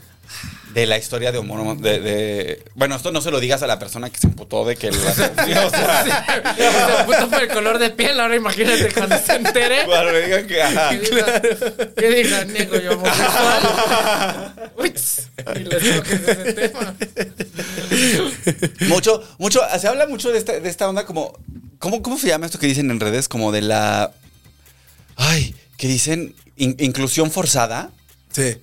[0.75, 3.79] de la historia de homo- de, de- Bueno, esto no se lo digas a la
[3.79, 4.91] persona que se emputó de que...
[4.91, 6.55] la- o sea,
[6.99, 9.85] Se puso por el color de piel, ahora imagínate cuando se entere.
[9.87, 10.63] cuando le digan que...
[10.63, 10.91] ajá.
[10.93, 11.41] Diga,
[11.97, 14.71] que diga, niego yo homosexual.
[14.77, 14.93] Uy,
[15.57, 16.95] y les toques ese tema.
[18.89, 21.33] Mucho, mucho, se habla mucho de esta, de esta onda como,
[21.79, 23.29] ¿cómo, ¿cómo se llama esto que dicen en redes?
[23.29, 24.13] Como de la,
[25.17, 27.91] ay, que dicen in- inclusión forzada,
[28.31, 28.59] Sí,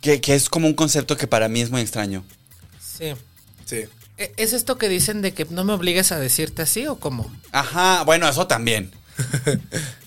[0.00, 2.24] que, que es como un concepto que para mí es muy extraño.
[2.80, 3.12] Sí.
[3.64, 3.84] sí.
[4.18, 7.30] ¿E- ¿Es esto que dicen de que no me obligues a decirte así o cómo?
[7.52, 8.90] Ajá, bueno, eso también.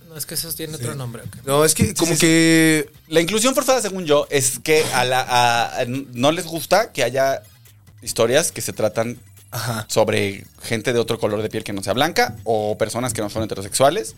[0.09, 1.21] No, es que eso tiene otro nombre.
[1.45, 2.21] No, es que como sí, sí.
[2.21, 2.91] que.
[3.09, 7.03] La inclusión forzada, según yo, es que a la, a- a- no les gusta que
[7.03, 7.43] haya
[8.01, 9.19] historias que se tratan
[9.51, 9.85] Ajá.
[9.87, 13.29] sobre gente de otro color de piel que no sea blanca o personas que no
[13.29, 14.15] son heterosexuales.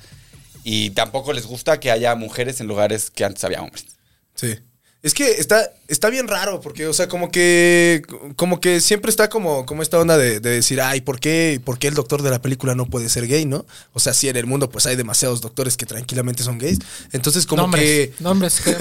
[0.64, 3.86] Y tampoco les gusta que haya mujeres en lugares que antes había hombres.
[4.34, 4.60] Sí.
[5.04, 8.04] Es que está, está bien raro, porque, o sea, como que.
[8.36, 11.80] Como que siempre está como, como esta onda de, de decir, ay, ¿por qué, ¿por
[11.80, 13.66] qué el doctor de la película no puede ser gay, no?
[13.94, 16.80] O sea, sí, en el mundo, pues hay demasiados doctores que tranquilamente son gays.
[17.14, 18.14] Entonces, como nombres, que.
[18.24, 18.62] Nombres.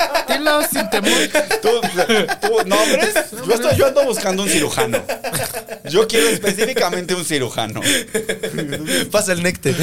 [0.70, 1.10] sin temor.
[1.62, 1.68] ¿Tú,
[2.40, 3.14] tú nombres?
[3.46, 5.02] Yo, estoy, yo ando buscando un cirujano.
[5.88, 7.80] Yo quiero específicamente un cirujano.
[9.10, 9.74] Pasa el néctar.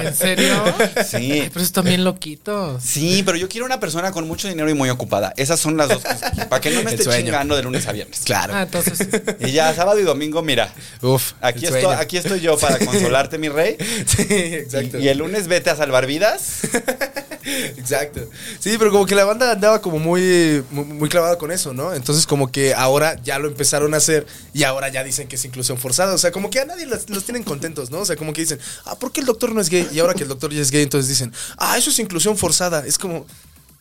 [0.00, 0.62] ¿En serio?
[1.08, 1.16] Sí.
[1.32, 2.82] Ay, pero están bien loquitos.
[2.82, 5.32] Sí, pero yo quiero una persona con mucho dinero y muy ocupada.
[5.36, 6.46] Esas son las dos cosas.
[6.48, 7.24] Para que no me El esté sueño.
[7.26, 8.20] chingando de lunes a viernes.
[8.24, 8.54] Claro.
[8.54, 9.08] Ah, entonces.
[9.40, 10.72] Y ya, sábado y domingo, mira.
[11.00, 11.32] Uf.
[11.40, 13.76] Aquí estoy, aquí estoy yo para consolarte, mi rey.
[14.06, 14.98] Sí, exacto.
[14.98, 16.60] Y, y el lunes vete a salvar vidas.
[17.76, 18.28] Exacto.
[18.58, 21.94] Sí, pero como que la banda andaba como muy, muy, clavada con eso, ¿no?
[21.94, 25.44] Entonces como que ahora ya lo empezaron a hacer y ahora ya dicen que es
[25.44, 26.14] inclusión forzada.
[26.14, 28.00] O sea, como que a nadie los, los tienen contentos, ¿no?
[28.00, 29.88] O sea, como que dicen, ah, ¿por qué el doctor no es gay?
[29.92, 32.86] Y ahora que el doctor ya es gay, entonces dicen, ah, eso es inclusión forzada.
[32.86, 33.26] Es como,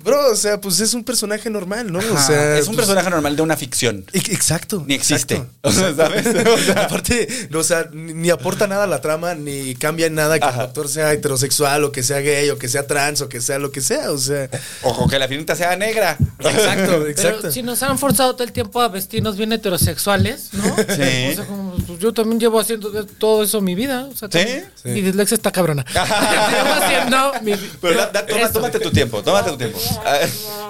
[0.04, 2.00] bro, o sea, pues es un personaje normal, ¿no?
[2.00, 4.06] O sea, es un pues, personaje normal de una ficción.
[4.14, 4.84] e- Exacto.
[4.88, 5.36] Ni existe.
[5.36, 5.52] exacto.
[5.64, 6.26] O sea, ¿sabes?
[6.48, 10.08] O sea, Aparte, no, o sea, ni, ni aporta nada a la trama, ni cambia
[10.08, 10.62] en nada que Ajá.
[10.62, 13.60] el doctor sea heterosexual, o que sea gay, o que sea trans, o que sea
[13.60, 14.12] lo que sea.
[14.12, 14.50] O sea,
[14.84, 16.18] Ojo, que la sirenita sea negra.
[16.40, 17.38] exacto, exacto.
[17.42, 20.64] Pero si nos han forzado todo el tiempo a vestirnos bien heterosexuales, ¿no?
[20.76, 21.32] Sí.
[21.32, 24.06] O sea, como, pues, yo también llevo haciendo todo eso mi vida.
[24.12, 24.38] O sea, ¿Sí?
[24.40, 25.86] también- Mi dislexia está cabrona.
[25.86, 28.54] llevo haciendo mi Pero da- da- toma- Eso.
[28.54, 29.80] tómate tu tiempo, tómate tu tiempo.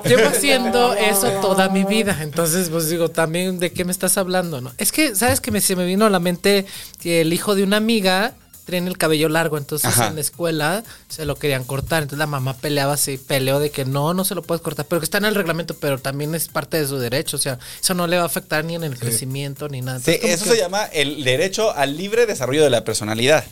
[0.06, 2.18] Llevo haciendo eso toda mi vida.
[2.22, 4.72] Entonces, pues digo, también de qué me estás hablando, ¿no?
[4.78, 6.66] Es que, ¿sabes que me, se me vino a la mente
[7.00, 8.34] que el hijo de una amiga
[8.66, 10.08] tiene el cabello largo, entonces Ajá.
[10.08, 12.04] en la escuela se lo querían cortar.
[12.04, 15.02] Entonces la mamá peleaba así, peleó de que no, no se lo puedes cortar, pero
[15.02, 17.36] que está en el reglamento, pero también es parte de su derecho.
[17.36, 20.00] O sea, eso no le va a afectar ni en el crecimiento ni nada.
[20.00, 23.44] Sí, Entonces, eso que- se llama el derecho al libre desarrollo de la personalidad.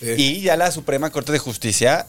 [0.00, 0.14] Sí.
[0.16, 2.06] Y ya la Suprema Corte de Justicia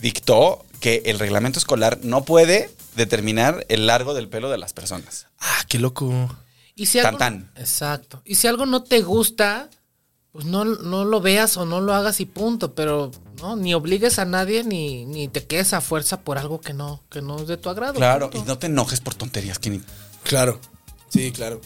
[0.00, 5.26] dictó que el reglamento escolar no puede determinar el largo del pelo de las personas.
[5.38, 6.36] Ah, qué loco.
[6.74, 7.60] Y si algo, Tan, tan.
[7.62, 8.22] Exacto.
[8.24, 9.70] Y si algo no te gusta,
[10.32, 12.74] pues no, no lo veas o no lo hagas y punto.
[12.74, 16.74] Pero no, ni obligues a nadie ni, ni te quedes a fuerza por algo que
[16.74, 17.94] no, que no es de tu agrado.
[17.94, 19.82] Claro, y no te enojes por tonterías, que ni-
[20.24, 20.60] Claro.
[21.08, 21.60] Sí, claro.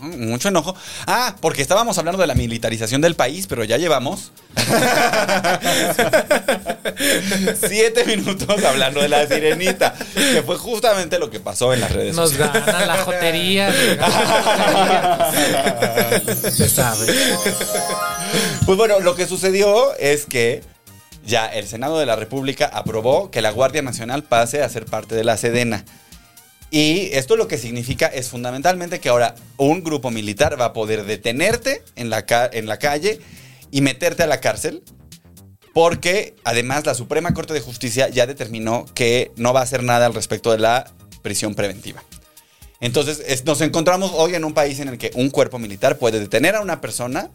[0.00, 0.74] Mucho enojo.
[1.06, 4.32] Ah, porque estábamos hablando de la militarización del país, pero ya llevamos
[7.68, 12.14] siete minutos hablando de la sirenita, que fue justamente lo que pasó en las redes
[12.14, 12.54] Nos sociales.
[12.54, 13.72] nos gana la jotería.
[16.52, 17.06] Se sabe.
[18.66, 20.62] Pues bueno, lo que sucedió es que
[21.24, 25.14] ya el Senado de la República aprobó que la Guardia Nacional pase a ser parte
[25.14, 25.84] de la Sedena.
[26.70, 31.04] Y esto lo que significa es fundamentalmente que ahora un grupo militar va a poder
[31.04, 33.20] detenerte en la, calle
[33.70, 34.82] y meterte a la cárcel.
[35.72, 40.06] Porque además la Suprema Corte de Justicia ya determinó que no va a hacer nada
[40.06, 40.92] al respecto de la
[41.22, 42.02] prisión preventiva.
[42.80, 46.20] Entonces es- nos encontramos hoy en un país en el que un cuerpo militar puede
[46.20, 47.30] detener a una persona,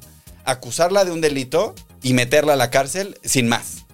[0.46, 3.86] acusarla de un delito y meterla a la cárcel sin más.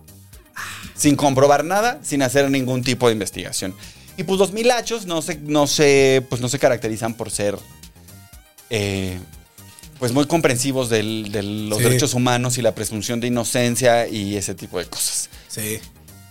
[0.95, 3.75] Sin comprobar nada, sin hacer ningún tipo de investigación.
[4.19, 7.57] Y pues los milachos no se, no se, pues no se caracterizan por ser
[8.69, 9.17] eh,
[9.97, 11.83] pues muy comprensivos del- de los Sí.
[11.85, 15.29] derechos humanos y la presunción de inocencia y ese tipo de cosas.
[15.47, 15.79] Sí.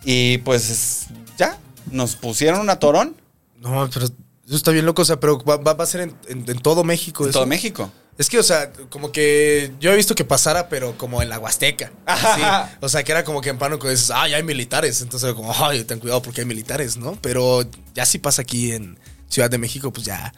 [0.05, 1.07] Y pues
[1.39, 1.59] ya,
[1.91, 3.16] nos pusieron un atorón
[3.59, 5.01] No, pero eso está bien loco.
[5.01, 7.24] O sea, pero va, a ser en, en- en todo México.
[7.24, 7.39] en eso.
[7.39, 7.91] todo México.
[8.19, 11.39] Es que, o sea, como que yo he visto que pasara, pero como en la
[11.39, 11.93] Huasteca.
[12.35, 12.43] Sí.
[12.81, 15.01] O sea, que era como que en Pánuco dices, ay, hay militares.
[15.03, 17.16] Entonces como, ay, ten cuidado porque hay militares, ¿no?
[17.23, 17.64] Pero
[17.95, 18.99] ya si pasa aquí en
[19.29, 20.33] Ciudad de México, pues ya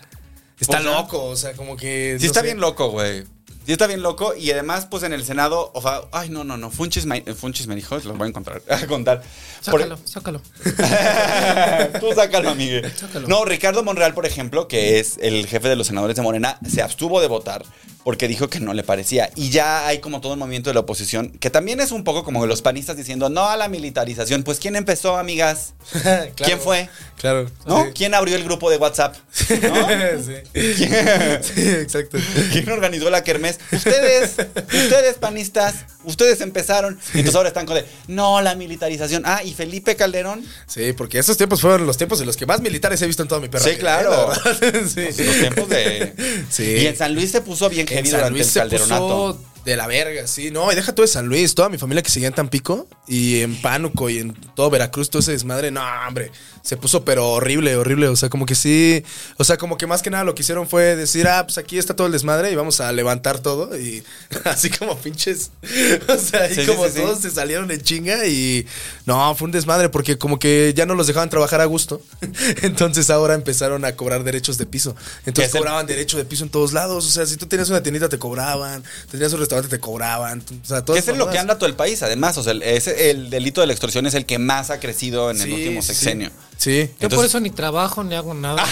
[0.58, 0.90] está ya.
[0.90, 1.24] loco.
[1.24, 2.16] O sea, como que.
[2.18, 2.46] Sí no está sé.
[2.46, 3.24] bien loco, güey.
[3.70, 4.34] Sí está bien loco.
[4.34, 6.72] Y además, pues en el Senado, o sea, ay, no, no, no.
[6.72, 9.22] Funchis me, Funchis me dijo, lo voy a encontrar, a contar.
[9.70, 10.42] Por- Sácalo, sácalo.
[12.00, 12.82] Tú sácalo, amigue.
[12.96, 13.28] Sácalo.
[13.28, 16.82] No, Ricardo Monreal, por ejemplo, que es el jefe de los senadores de Morena, se
[16.82, 17.62] abstuvo de votar
[18.02, 19.30] porque dijo que no le parecía.
[19.36, 22.24] Y ya hay como todo un movimiento de la oposición, que también es un poco
[22.24, 24.42] como los panistas diciendo no a la militarización.
[24.42, 25.74] Pues ¿quién empezó, amigas?
[26.00, 26.32] Claro.
[26.34, 26.88] ¿Quién fue?
[27.18, 27.50] Claro.
[27.66, 27.84] ¿No?
[27.84, 27.90] Sí.
[27.94, 29.14] ¿Quién abrió el grupo de WhatsApp?
[29.62, 29.88] ¿No?
[30.22, 30.32] sí.
[30.52, 32.16] ¿Quién- Sí, exacto.
[32.52, 33.59] ¿Quién organizó la kermés?
[33.72, 36.98] Ustedes, ustedes panistas, ustedes empezaron.
[37.14, 39.22] Y entonces ahora están con de, no, la militarización.
[39.26, 40.44] Ah, y Felipe Calderón.
[40.66, 43.28] Sí, porque esos tiempos fueron los tiempos en los que más militares he visto en
[43.28, 43.64] toda mi perra.
[43.64, 44.32] Sí, claro.
[44.32, 44.82] ¿eh?
[44.88, 45.24] Sí.
[45.24, 46.14] Los tiempos de.
[46.50, 46.64] Sí.
[46.64, 49.34] Y en San Luis se puso bien En heavy San durante Luis el se calderonato.
[49.36, 50.50] puso de la verga, sí.
[50.50, 53.40] No, y deja todo de San Luis, toda mi familia que seguía en Tampico y
[53.40, 55.70] en Pánuco y en todo Veracruz, todo ese desmadre.
[55.70, 56.30] No, hombre,
[56.62, 58.08] se puso pero horrible, horrible.
[58.08, 59.02] O sea, como que sí,
[59.36, 61.78] o sea, como que más que nada lo que hicieron fue decir, ah, pues aquí
[61.78, 64.02] está todo el desmadre y vamos a levantar todo y
[64.44, 65.50] así como pinches.
[66.08, 67.00] O sea, Sí, sí, como sí, sí.
[67.00, 68.66] todos se salieron en chinga y
[69.06, 72.00] no, fue un desmadre porque como que ya no los dejaban trabajar a gusto.
[72.62, 74.96] Entonces ahora empezaron a cobrar derechos de piso.
[75.26, 77.06] Entonces es el- cobraban derecho de piso en todos lados.
[77.06, 80.40] O sea, si tú tenías una tiendita te cobraban, tenías un restaurante te cobraban.
[80.40, 82.38] O sea, Que todas es en lo que anda todo el país, además.
[82.38, 85.30] O sea, el, es el delito de la extorsión es el que más ha crecido
[85.30, 86.30] en el último sexenio.
[86.56, 86.76] Sí.
[86.76, 88.62] Yo Entonces- por eso ni trabajo ni hago nada.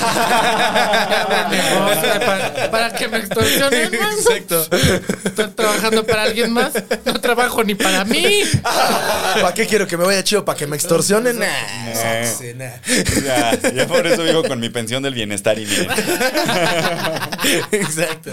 [2.20, 3.94] Para, para que me extorsionen.
[4.18, 4.66] Exacto.
[5.24, 6.72] Estoy trabajando para alguien más.
[7.06, 8.42] No trabajo ni para mí.
[8.62, 10.44] ¿Para qué quiero que me vaya chido?
[10.44, 11.38] ¿Para que me extorsionen?
[11.38, 11.46] Nah,
[12.24, 12.72] sí, nah.
[13.24, 15.88] Ya, ya por eso vivo con mi pensión del bienestar y miren.
[17.72, 18.32] Exacto.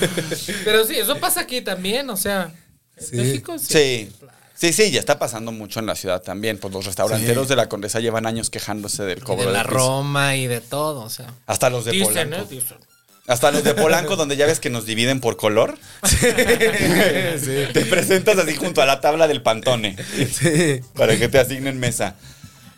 [0.64, 2.08] Pero sí, eso pasa aquí también.
[2.10, 2.52] O sea,
[2.96, 3.16] en Sí.
[3.16, 3.66] México sí.
[3.68, 4.12] Sí.
[4.58, 6.56] Sí, sí, ya está pasando mucho en la ciudad también.
[6.56, 7.48] Pues los restauranteros Sí.
[7.50, 9.66] de la Condesa llevan años quejándose del Y cobro de la del.
[9.68, 11.02] Roma y de todo.
[11.02, 12.36] O sea, Hasta los de dicen, Polanco.
[12.36, 12.46] ¿eh?
[12.48, 12.78] Dicen.
[13.26, 15.76] Hasta los de Polanco, donde ya ves que nos dividen por color.
[16.12, 19.96] Te presentas así junto a la tabla del Pantone.
[20.32, 20.80] Sí.
[20.94, 22.14] Para que te asignen mesa.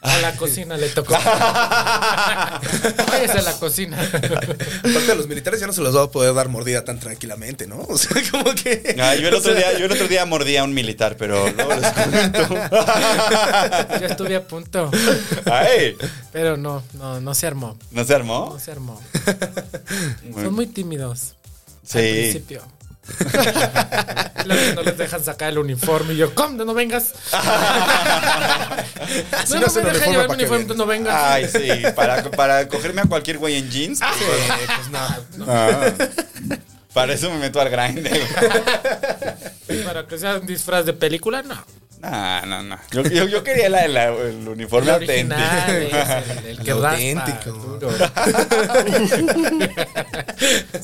[0.00, 1.12] A la cocina le tocó.
[3.10, 3.98] Váyase a la cocina.
[4.00, 7.66] Aparte, a los militares ya no se los va a poder dar mordida tan tranquilamente,
[7.66, 7.80] ¿no?
[7.88, 8.94] O sea, como que.
[9.00, 11.50] Ah, yo, el otro sea, día, yo el otro día mordí a un militar, pero
[11.50, 12.48] luego les comento.
[14.00, 14.90] Ya estuve a punto.
[15.46, 15.96] Ay,
[16.32, 17.76] Pero no, no, no se armó.
[17.90, 18.50] ¿No se armó?
[18.52, 19.00] No se armó.
[20.22, 21.34] Muy- Son muy tímidos.
[21.94, 22.12] Al Sí.
[22.12, 22.62] principio.
[24.48, 26.14] Que no les dejan sacar el uniforme.
[26.14, 26.64] Y yo, ¿cómo?
[26.64, 27.12] No vengas.
[29.48, 30.76] No, no me dejan llevar que uniforme, vienes.
[30.76, 31.14] no vengas.
[31.14, 34.00] Ay, sí, para, para cogerme a cualquier güey en jeans.
[34.02, 34.04] Eh,
[34.76, 35.46] pues no.
[35.50, 35.90] Ah.
[36.92, 38.20] Para eso me meto al grinder.
[39.86, 41.56] Para que sea un disfraz de película, no.
[42.00, 42.78] No, no, no.
[42.92, 45.40] Yo, yo, yo quería la- la- el uniforme El auténtico.
[45.40, 47.50] original, el, el que El raspa auténtico.
[47.52, 47.90] duro.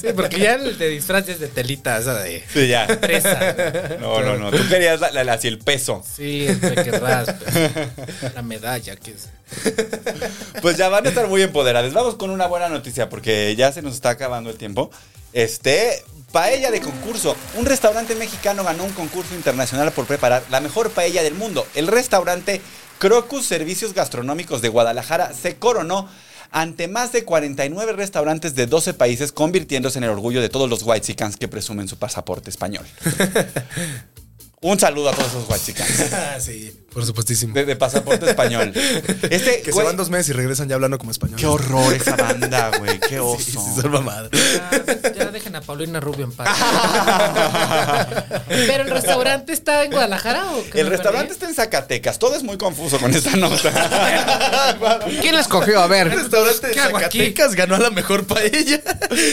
[0.01, 2.87] sí, porque ya el de disfraz es de telita, esa de Sí, ya.
[3.01, 3.55] presa.
[4.01, 4.51] No, no, no.
[4.51, 6.03] Tú querías la, la- así el peso.
[6.17, 7.37] Sí, el que raspa.
[8.35, 9.29] La medalla que es.
[10.63, 11.93] Pues ya van a estar muy empoderados.
[11.93, 14.91] Vamos con una buena noticia porque ya se nos está acabando el tiempo.
[15.35, 17.37] Este, paella de concurso.
[17.59, 21.67] Un restaurante mexicano ganó un concurso internacional por preparar la mejor paella del mundo.
[21.75, 22.63] El restaurante
[22.99, 26.09] Crocus Servicios Gastronómicos de Guadalajara se coronó
[26.51, 30.85] ante más de 49 restaurantes de 12 países, convirtiéndose en el orgullo de todos los
[30.85, 32.87] whitexicans que presumen su pasaporte español.
[34.67, 35.45] Un saludo a todos esos
[36.15, 37.53] Ah, sí, por supuestísimo.
[37.53, 38.73] de, de pasaporte español.
[38.75, 41.37] Este, Que se güey, van dos meses y regresan ya hablando como español.
[41.39, 42.99] Qué horror esa banda, güey.
[42.99, 43.43] Qué oso.
[43.45, 44.31] Sí, sí, son mamadas.
[44.33, 46.49] Ya, ya dejen a Paulina Rubio en paz.
[48.49, 51.35] Pero el restaurante está en Guadalajara o qué El restaurante perdí?
[51.35, 52.19] está en Zacatecas.
[52.19, 53.71] Todo es muy confuso con esta nota.
[55.21, 55.81] ¿Quién la escogió?
[55.81, 56.09] A El ver.
[56.15, 56.75] restaurante de.
[56.75, 58.81] Zacatecas ganó a la mejor paella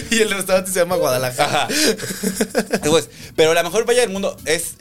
[0.10, 1.64] y el restaurante se llama Guadalajara.
[1.64, 1.68] Ajá.
[2.84, 4.74] Pues, pero la mejor paella del mundo es.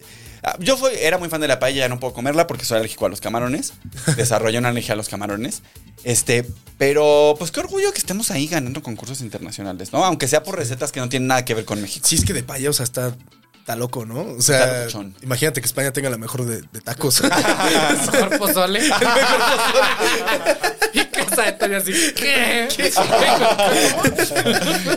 [0.43, 2.79] Ah, Yo fui, era muy fan de la paella, ya no puedo comerla porque soy
[2.79, 3.73] alérgico a los camarones.
[4.17, 5.63] Desarrollé una alergia a los camarones.
[6.05, 6.47] Este,
[6.79, 10.05] pero pues qué orgullo que estemos ahí ganando concursos internacionales, ¿no?
[10.05, 12.07] Aunque sea por recetas que no tienen nada que ver con México.
[12.09, 13.15] Sí, es que de paella, o sea, está,
[13.59, 14.23] está loco, ¿no?
[14.23, 14.87] O sea,
[15.23, 17.23] imagínate que España tenga la mejor de, de tacos.
[18.13, 18.81] Mejor pozole.
[20.95, 21.93] y casa de Toño así.
[22.15, 22.69] ¿Qué?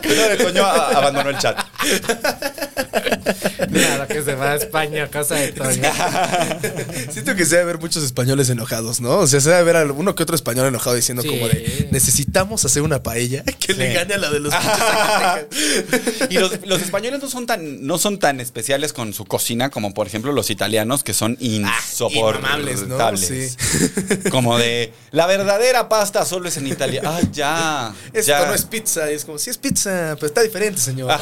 [0.06, 1.58] Uno de Toño abandonó el chat.
[3.72, 5.90] Claro que se va a España, casa de Toño.
[7.12, 9.18] Siento que se debe ver muchos españoles enojados, ¿no?
[9.20, 11.30] O sea, se debe ver alguno que otro español enojado diciendo Sí.
[11.30, 14.54] como de necesitamos hacer una paella que le gane a la de los.
[16.30, 19.94] Y los, los españoles no son tan no son tan especiales con su cocina como
[19.94, 23.50] por ejemplo los italianos que son insoportables, inmamables, ¿no?
[24.24, 24.30] Sí.
[24.30, 27.02] Como de la verdadera pasta solo es en Italia.
[27.06, 27.94] Ah, ya.
[28.14, 28.46] Esto ya.
[28.46, 29.12] no es pizza.
[29.12, 31.12] Y es como, sí es pizza, pero está diferente, señor.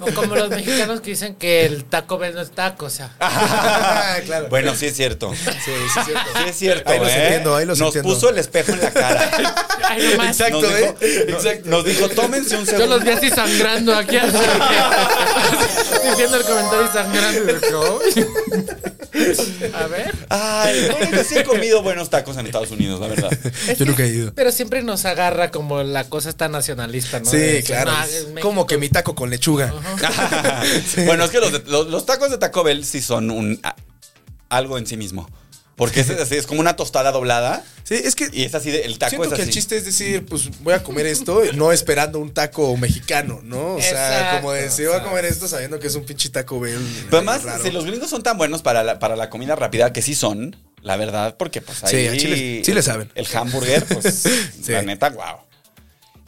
[0.00, 3.10] O como los mexicanos que dicen que el Taco Bell no es taco, o sea.
[4.24, 4.48] Claro.
[4.48, 5.32] Bueno, sí es cierto.
[5.34, 6.30] sí, sí es cierto.
[6.36, 6.90] Sí es cierto.
[6.90, 7.22] Ahí los ¿eh?
[7.22, 8.14] entiendo, ahí los Nos entiendo.
[8.14, 9.30] puso el espejo en la cara.
[9.88, 10.40] Ay, no más.
[10.40, 11.24] Exacto, Nos dijo, ¿eh?
[11.28, 11.68] Exacto.
[11.70, 12.96] Nos dijo, tómense un Yo segundo.
[12.96, 14.16] los vi así sangrando aquí.
[14.16, 14.36] así,
[16.08, 17.52] diciendo el comentario y sangrando.
[17.70, 18.00] yo.
[19.74, 20.14] A ver.
[20.28, 23.30] Ay, bueno, yo sí he comido buenos tacos en Estados Unidos, la verdad.
[23.68, 24.34] Es Yo que- nunca he ido.
[24.34, 27.30] Pero siempre nos agarra como la cosa está nacionalista, ¿no?
[27.30, 27.92] Sí, De claro.
[27.92, 28.40] "No, es México".
[28.40, 29.72] como que mi taco con lechuga.
[31.06, 33.76] Bueno, es que los, de- los- los tacos de Taco Bell sí son un a-
[34.48, 35.28] algo en sí mismo.
[35.76, 38.82] Porque es, así, es como una tostada doblada Sí, es que y es así, de-
[38.82, 39.48] el taco siento es que así.
[39.48, 43.76] el chiste es decir, pues voy a comer esto, no esperando un taco mexicano, ¿no?
[43.76, 46.60] O sea, Exacto, como decir, voy a comer esto sabiendo que es un pinche taco
[46.60, 46.78] Bell.
[47.06, 47.62] Pero además, raro.
[47.64, 50.54] si los gringos son tan buenos para la, para la comida rápida, que sí son,
[50.82, 51.90] la verdad, porque pues ahí...
[51.90, 53.10] Sí, a Chile- sí le saben.
[53.14, 54.24] El hamburger, pues,
[54.68, 55.36] la neta, wow.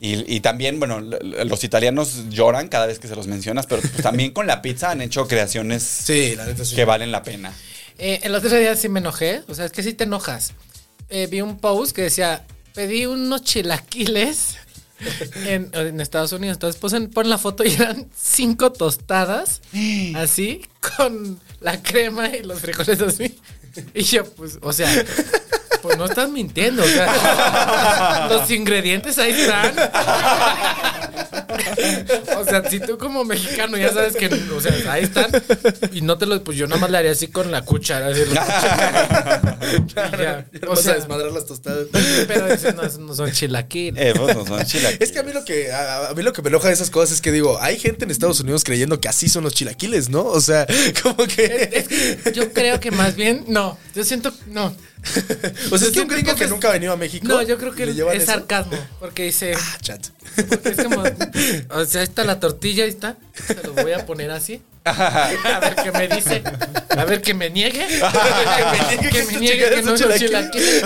[0.00, 4.03] Y, y también, bueno, los italianos lloran cada vez que se los mencionas, pero pues,
[4.03, 6.74] también con la pizza han hecho creaciones Sí, la neta sí.
[6.74, 7.53] que valen la pena.
[7.98, 9.42] Eh, el otro día sí me enojé.
[9.48, 10.55] O sea, es que sí te enojas.
[11.09, 12.44] Eh, vi un post que decía:
[12.74, 14.57] pedí unos chilaquiles
[15.46, 16.57] en, en Estados Unidos.
[16.57, 19.61] Entonces ponen, ponen la foto y eran cinco tostadas.
[20.16, 20.62] Así,
[20.96, 23.38] con la crema y los frijoles así.
[23.95, 24.89] Y yo, pues, o sea.
[25.83, 29.75] Pues no estás mintiendo, o sea, los ingredientes ahí están.
[32.39, 35.31] O sea, si tú como mexicano ya sabes que, o sea, ahí están
[35.93, 38.23] y no te los, pues yo nada más le haría así con la cuchara, así,
[40.19, 40.47] ya.
[40.69, 41.87] O sea, desmadrar las tostadas.
[42.27, 44.03] pero dices, no, esos no son chilaquiles.
[44.03, 45.01] Eh, no son chilaquiles.
[45.01, 46.91] Es que a mí lo que a, a mí lo que me enoja de esas
[46.91, 50.09] cosas es que digo, hay gente en Estados Unidos creyendo que así son los chilaquiles,
[50.09, 50.25] ¿no?
[50.25, 50.67] O sea,
[51.03, 54.75] como que Es que yo creo que más bien, no, yo siento, no.
[55.70, 57.26] o sea, es que creo que es- nunca ha venido a México.
[57.26, 58.32] No, yo creo que ¿le llevan es eso?
[58.32, 60.07] sarcasmo, porque dice, Ah, chat.
[60.48, 61.03] porque es como,
[61.70, 64.62] o sea, ahí está la tortilla, ahí está, se los voy a poner así.
[64.85, 66.43] A ver qué me dice.
[66.97, 67.87] A ver que me niegue.
[69.11, 70.83] que me niegue que no son chilaquiles.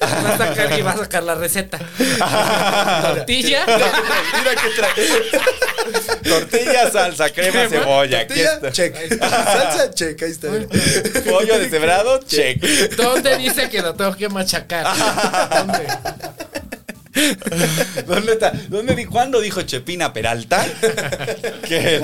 [0.00, 1.78] Va a sacar y va a sacar la receta.
[3.02, 3.64] Tortilla.
[3.66, 6.22] Mira que trae.
[6.22, 8.20] Tortilla, salsa, crema, Crema, cebolla.
[8.20, 8.72] Aquí Tortilla, está.
[8.72, 9.18] check.
[9.18, 10.22] Salsa, check.
[10.22, 10.48] Ahí está.
[11.30, 12.62] Pollo deshebrado, check.
[12.96, 14.86] ¿Dónde dice que lo tengo que machacar?
[15.50, 15.86] ¿Dónde?
[18.06, 18.52] ¿Dónde está?
[18.68, 20.64] ¿Dónde di, ¿Cuándo dijo Chepina Peralta
[21.68, 21.96] que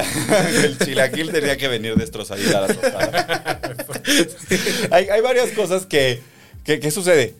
[0.65, 3.61] el, chilaquil tenía que venir destrozadita a la tostada?
[4.91, 6.21] hay, hay varias cosas que,
[6.65, 7.35] que, ¿qué sucede?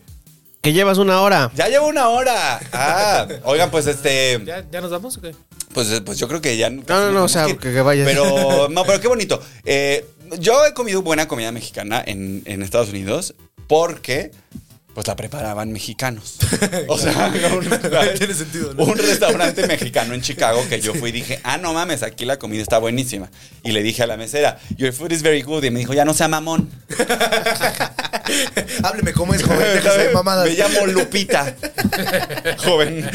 [0.61, 1.51] Que llevas una hora.
[1.55, 2.59] Ya llevo una hora.
[2.73, 4.41] Ah, oigan, pues este.
[4.45, 5.33] ¿Ya, ¿Ya nos vamos o qué?
[5.73, 6.69] Pues, pues yo creo que ya.
[6.69, 8.05] No, no, no, o sea, que- que vayas.
[8.05, 9.41] Pero, no, pero qué bonito.
[9.63, 10.05] Eh,
[10.39, 13.35] yo he comido buena comida mexicana en, en Estados Unidos
[13.67, 14.31] porque.
[14.93, 16.37] Pues la preparaban mexicanos.
[16.87, 17.69] O sea, un,
[18.17, 18.83] Tiene sentido, ¿no?
[18.83, 22.37] un restaurante mexicano en Chicago que yo fui y dije, ah, no mames, aquí la
[22.37, 23.29] comida está buenísima.
[23.63, 25.63] Y le dije a la mesera, your food is very good.
[25.63, 26.69] Y me dijo, ya no sea mamón.
[28.83, 29.59] Hábleme cómo es, joven.
[29.59, 30.47] Déjese de mamadas.
[30.47, 31.55] Me llamo Lupita.
[32.57, 33.09] Joven.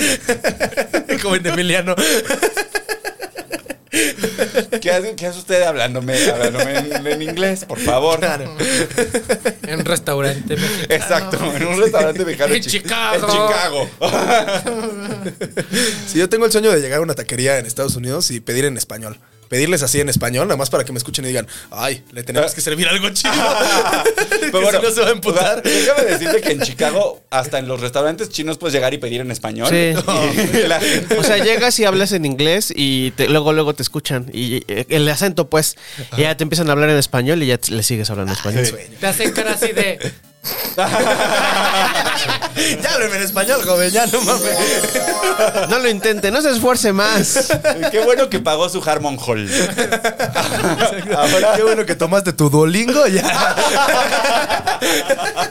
[1.22, 1.94] joven de Emiliano.
[4.80, 8.18] ¿Qué hace, qué hace usted hablándome, hablándome en, en inglés, por favor?
[9.62, 10.86] En un restaurante mexicano.
[10.94, 13.26] Exacto, en un restaurante mexicano En Chi- Chicago.
[13.26, 13.90] En Chicago.
[16.06, 18.64] Sí, yo tengo el sueño de llegar a una taquería en Estados Unidos y pedir
[18.66, 19.18] en español.
[19.48, 22.54] Pedirles así en español, nada más para que me escuchen y digan, ay, le tenemos
[22.54, 23.32] que servir algo chido.
[24.34, 25.62] Que Pero bueno, si no se va a emputar.
[25.64, 28.98] o sea, déjame decirte que en Chicago, hasta en los restaurantes chinos puedes llegar y
[28.98, 29.68] pedir en español.
[29.70, 29.92] Sí.
[30.68, 30.80] La
[31.18, 34.30] O sea, llegas y hablas en inglés y te- luego luego te escuchan.
[34.32, 35.76] Y eh, el acento, pues,
[36.16, 38.66] ya te empiezan a hablar en español y ya te- le sigues hablando español.
[39.00, 39.98] Te hacen cara así de.
[40.76, 40.86] Ya
[42.94, 44.56] hábleme en español, joven, ya no mames.
[45.68, 47.48] No lo intente, no se esfuerce más.
[47.90, 49.48] Qué bueno que pagó su Harmon Hall.
[51.16, 53.56] Ahora, Qué bueno que tomaste tu Duolingo ya.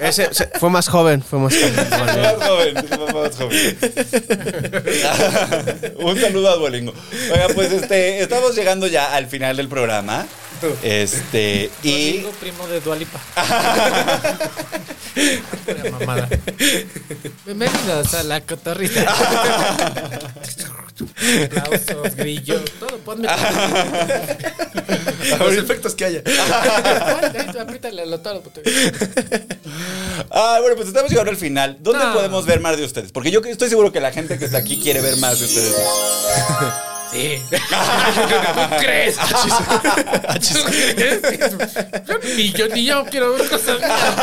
[0.01, 1.75] Ese, se- fue más joven, fue más joven.
[1.75, 2.73] Más joven,
[3.13, 3.77] más joven.
[5.97, 6.93] Un saludo a Duolingo.
[7.31, 10.25] Oiga, pues este, estamos llegando ya al final del programa.
[10.82, 12.22] Este, y.
[12.22, 13.20] Rodrigo, primo de Dualipa.
[15.91, 16.30] mamada.
[17.45, 19.14] Bienvenidos a la cotorrita.
[21.45, 22.97] Aplausos, grillos, todo.
[22.99, 23.28] Ponme.
[25.39, 26.22] Los efectos que haya.
[27.59, 28.43] Apriétale botones.
[30.32, 31.78] Ah, bueno, pues estamos llegando al final.
[31.82, 32.14] ¿Dónde No.
[32.14, 33.11] podemos ver más de ustedes?
[33.11, 35.76] Porque yo estoy seguro que la gente que está aquí quiere ver más de ustedes.
[37.14, 37.39] Sí.
[37.49, 37.57] ¿Tú
[38.80, 39.18] crees?
[39.18, 39.36] ¿Tú
[40.66, 41.22] crees?
[42.07, 44.16] Yo ni yo ni yo quiero ver cosas mías.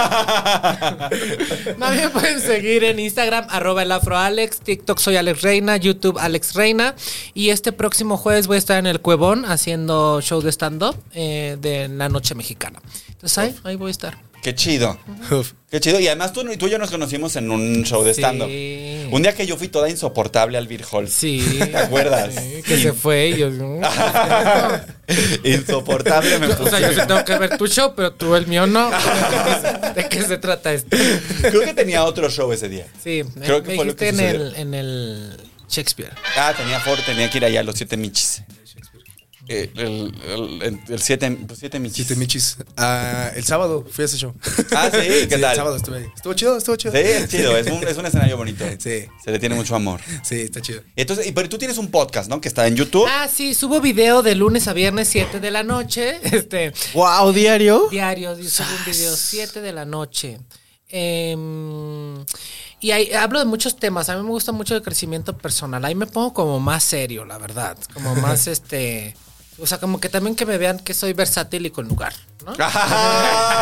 [1.79, 6.55] Más bien pueden seguir en Instagram, arroba el afroalex, TikTok soy Alex Reina, YouTube Alex
[6.55, 6.95] Reina.
[7.33, 11.57] Y este próximo jueves voy a estar en el Cuevón haciendo show de stand-up eh,
[11.61, 12.81] de la noche mexicana.
[13.09, 14.30] Entonces ahí, ahí voy a estar.
[14.43, 14.99] Qué chido.
[15.31, 15.53] Uf.
[15.71, 16.01] Qué chido.
[16.01, 18.21] Y además tú, tú y yo nos conocimos en un show de Sí.
[18.23, 18.49] stand-up.
[19.15, 21.09] Un día que yo fui toda insoportable al Beer Hall.
[21.09, 21.59] Sí.
[21.59, 22.35] ¿Te acuerdas?
[22.35, 23.51] Sí, que se fue y yo...
[23.51, 23.81] no.
[25.45, 26.71] Insoportable me O puse.
[26.71, 28.91] sea, yo sí tengo que ver tu show, pero tú el mío no.
[29.95, 30.97] ¿De qué se trata esto?
[31.43, 32.87] Creo que tenía otro show ese día.
[33.03, 35.37] Sí, Creo me que fue lo que dijiste en el, en el
[35.69, 36.13] Shakespeare.
[36.37, 38.43] Ah, tenía Ford, tenía que ir allá a los siete michis.
[39.53, 42.57] Eh, el, el, el- el siete, pues, siete michis.
[42.77, 44.33] Ah, el sábado fui a ese show.
[44.77, 44.99] Ah, sí,
[45.29, 45.57] ¿qué El tal?
[45.57, 46.07] sábado estuve ahí.
[46.15, 46.93] Estuvo chido, estuvo chido.
[46.93, 48.65] Sí, es chido, es un, es un escenario bonito.
[48.79, 49.07] Sí.
[49.25, 50.01] Se le tiene mucho amor.
[50.23, 50.83] Sí, está chido.
[50.95, 52.41] Entonces, y- pero tú tienes un podcast, ¿no?
[52.41, 53.07] Que está en YouTube.
[53.11, 56.21] Ah, sí, subo video de lunes a viernes, 7 de la noche.
[56.23, 57.89] Este, Wow, diario.
[57.91, 60.39] diario, subo un video 7 de la noche.
[60.89, 62.25] Em,
[62.81, 64.09] y ahí hablo de muchos temas.
[64.09, 65.85] A mí me gusta mucho el crecimiento personal.
[65.85, 67.77] Ahí me pongo como más serio, la verdad.
[67.95, 69.15] Como más este.
[69.61, 72.15] O sea, como que también que me vean que soy versátil y con lugar,
[72.45, 72.53] ¿no?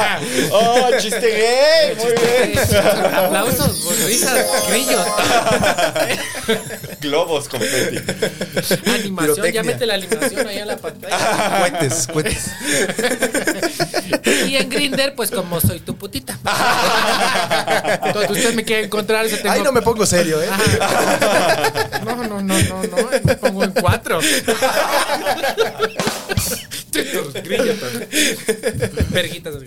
[0.01, 0.19] Ah,
[0.53, 1.95] ¡Oh, chiste gay!
[1.97, 2.59] Muy bien.
[3.15, 5.01] Aplausos, risas, grillos.
[7.01, 7.99] Globos confeti.
[8.91, 11.59] Animación, ya mete la animación ahí en la pantalla.
[11.61, 12.45] Cuentes, cuentes.
[14.47, 16.39] Y en Grinder, pues como soy tu putita.
[18.05, 19.27] Entonces usted me quiere encontrar.
[19.29, 20.49] tengo- Ahí no me pongo serio, ¿eh?
[22.05, 23.09] No, no, no, no, no.
[23.25, 24.21] Me pongo en cuatro.
[29.11, 29.55] Verguitas.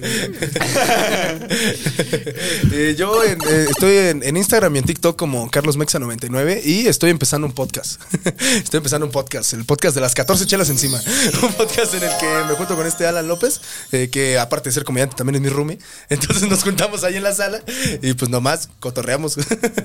[2.73, 6.88] Eh, yo en- eh, estoy en, en Instagram y en TikTok como Carlos Mexa99 y
[6.88, 8.01] estoy empezando un podcast.
[8.55, 11.01] estoy empezando un podcast, el podcast de las 14 chelas encima.
[11.43, 13.61] un podcast en el que me junto con este Alan López,
[13.91, 15.79] eh, que aparte de ser comediante también es mi roomie.
[16.09, 17.61] Entonces nos juntamos ahí en la sala
[18.01, 19.36] y pues nomás cotorreamos.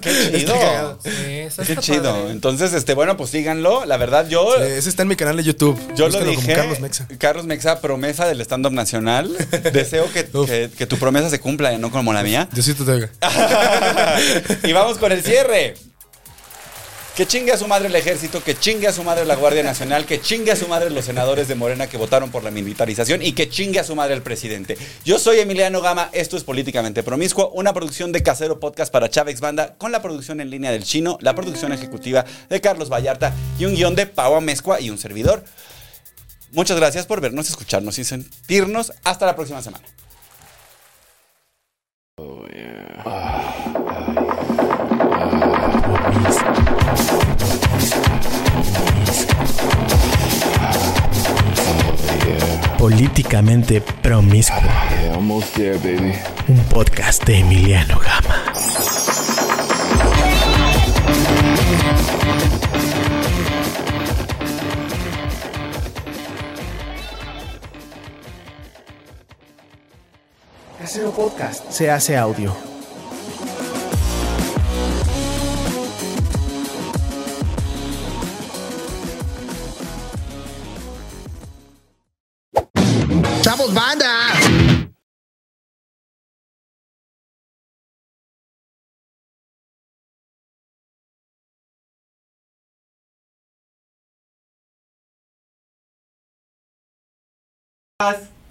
[0.01, 0.99] ¡Qué chido!
[1.03, 2.13] Sí, ¡Qué chido!
[2.15, 2.31] padre.
[2.31, 3.85] Entonces, este, bueno, pues síganlo.
[3.85, 4.57] La verdad, yo...
[4.63, 5.79] Eh, ese está en mi canal de YouTube.
[5.97, 6.37] Yo lo dije.
[6.43, 7.09] como Carlos Mexa.
[7.37, 9.31] Carlos Mexa, promesa del stand-up nacional.
[9.71, 10.49] Deseo que, Uf.
[10.49, 12.49] que- que tu promesa se cumpla y no como la mía.
[12.51, 13.11] Diosito te oiga.
[14.63, 15.75] y vamos con el cierre.
[17.15, 20.07] Que chingue a su madre el ejército, que chingue a su madre la Guardia Nacional,
[20.07, 23.33] que chingue a su madre los senadores de Morena que votaron por la militarización y
[23.33, 24.79] que chingue a su madre el presidente.
[25.05, 29.41] Yo soy Emiliano Gama, esto es Políticamente Promiscuo, una producción de Casero Podcast para Chávez
[29.41, 33.67] Banda, con la producción en línea del chino, la producción ejecutiva de Carlos Vallarta y
[33.67, 35.45] un guion de Pau Mezcua y un servidor.
[36.53, 38.93] Muchas gracias por vernos, escucharnos y sentirnos.
[39.05, 39.85] Hasta la próxima semana.
[52.79, 54.61] Políticamente Promiscuo,
[56.49, 58.53] un podcast de Emiliano Gama.
[70.97, 72.57] Casero Podcast se hace audio.
[83.43, 84.07] ¡Chavos, banda!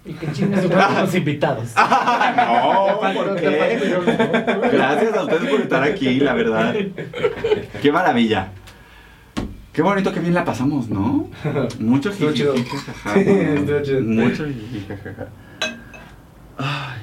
[0.06, 1.74] Y que chingue su madre los invitados.
[2.36, 3.78] No, ¿por qué?
[4.72, 6.74] Gracias a ustedes por estar aquí, la verdad.
[7.82, 8.52] Qué maravilla.
[9.72, 11.28] Qué bonito, qué bien la pasamos, ¿no?
[11.80, 13.20] Mucho jiji, jajaja.
[14.02, 15.28] Mucho jiji, jajaja.
[16.58, 17.02] Ay.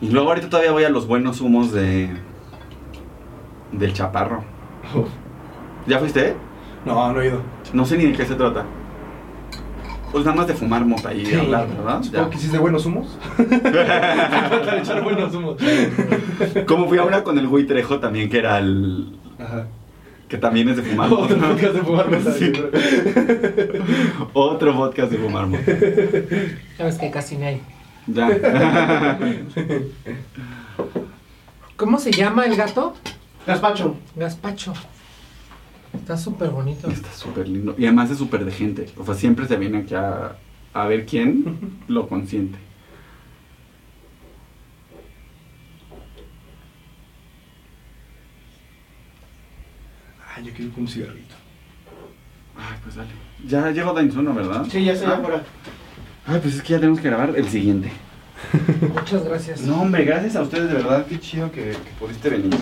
[0.00, 2.10] Y luego ahorita todavía voy a los buenos humos de...
[3.72, 4.44] Del chaparro.
[5.86, 6.34] ¿Ya fuiste?
[6.84, 7.42] No, no he ido.
[7.72, 8.64] No sé ni de qué se trata.
[10.12, 12.02] Pues nada más de fumar mota y hablar, ¿verdad?
[12.02, 13.18] Supongo que hiciste buenos humos.
[13.36, 15.58] Para echar buenos humos.
[16.66, 19.12] Como fui a una con el Gui Trejo también, que era el...
[19.38, 19.66] Ajá.
[20.28, 21.48] Que también es de fumar Otro mota.
[21.48, 22.52] podcast de fumar mota, Sí.
[24.32, 25.72] Otro podcast de fumar mota.
[26.78, 27.60] Sabes que casi ni hay.
[28.06, 28.28] Ya.
[31.76, 32.94] ¿Cómo se llama el gato?
[33.46, 33.96] Gaspacho.
[34.16, 34.72] Gaspacho.
[35.96, 36.88] Está súper bonito.
[36.88, 37.74] Está súper lindo.
[37.78, 38.86] Y además es súper de gente.
[38.96, 40.36] O sea, siempre se viene aquí a,
[40.72, 42.58] a ver quién lo consiente.
[50.34, 51.34] Ay, yo quiero un cigarrito.
[52.56, 53.10] Ay, pues dale.
[53.46, 54.66] Ya llegó Dainzuno, ¿verdad?
[54.70, 55.16] Sí, ya estoy Ah.
[55.16, 55.42] afuera.
[56.26, 57.90] Ay, pues es que ya tenemos que grabar el siguiente.
[58.94, 59.60] Muchas gracias.
[59.62, 61.06] No, hombre, gracias a ustedes, de verdad.
[61.06, 62.54] Qué chido que, que pudiste venir.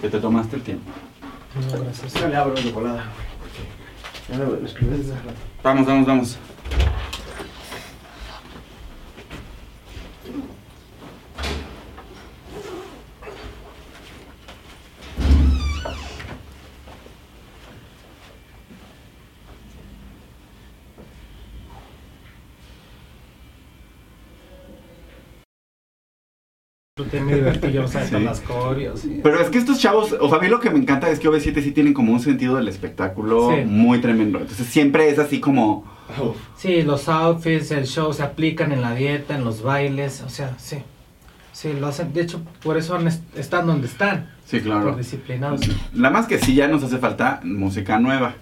[0.00, 0.90] Que te tomaste el tiempo.
[1.54, 2.14] No, gracias.
[2.14, 3.04] Ya le abro de volada.
[4.30, 5.34] Ya lo lo escribí desde rato.
[5.62, 6.38] Vamos, vamos, vamos.
[27.20, 28.18] Me divertí, yo, o sea, Sí.
[28.20, 28.42] las
[29.04, 31.18] y- Pero es que estos chavos, o sea, a mí lo que me encanta es
[31.18, 33.64] que OV7 sí tienen como un sentido del espectáculo Sí.
[33.66, 34.38] muy tremendo.
[34.40, 35.84] Entonces siempre es así como...
[36.20, 36.36] Uf.
[36.56, 40.54] Sí, los outfits, el show se aplican en la dieta, en los bailes, o sea,
[40.58, 40.78] sí.
[41.52, 42.12] Sí, lo hacen.
[42.12, 42.98] De hecho, por eso
[43.36, 44.30] están donde están.
[44.46, 44.84] Sí, claro.
[44.90, 45.60] Por disciplinados.
[45.92, 48.34] Nada más que sí ya nos hace falta música nueva.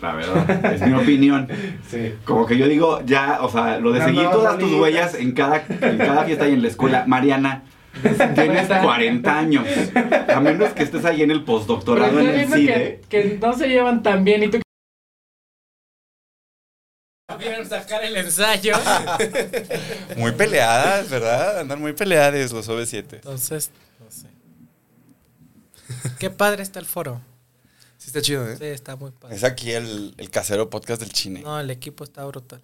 [0.00, 1.46] La verdad, es mi opinión.
[1.90, 2.14] Sí.
[2.24, 5.64] Como que yo digo, ya, o sea, lo de seguir todas tus huellas en cada,
[5.68, 7.04] en cada fiesta y en la escuela.
[7.08, 7.64] Mariana,
[8.34, 9.66] tienes 40 años.
[10.28, 13.00] A menos que estés ahí en el postdoctorado en el CIDE.
[13.08, 14.60] que, que no se llevan tan bien y tú...
[17.38, 18.74] Quieren sacar el ensayo.
[20.16, 21.60] Muy peleadas, ¿verdad?
[21.60, 23.14] Andan muy peleadas los OV7.
[23.14, 24.26] Entonces, no sé.
[26.18, 27.20] Qué padre está el foro.
[27.96, 28.56] Sí está chido, ¿eh?
[28.56, 29.36] Sí, está muy padre.
[29.36, 31.42] Es aquí el, el casero podcast del chine.
[31.42, 32.60] No, el equipo está brutal.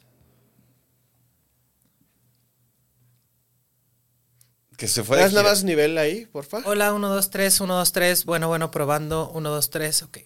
[4.76, 6.62] Que se fue ¿Das nada más nivel ahí, porfa?
[6.64, 8.24] Hola, 1, 2, 3, 1, 2, 3.
[8.26, 9.30] Bueno, bueno, probando.
[9.30, 10.02] 1, 2, 3.
[10.02, 10.18] Ok.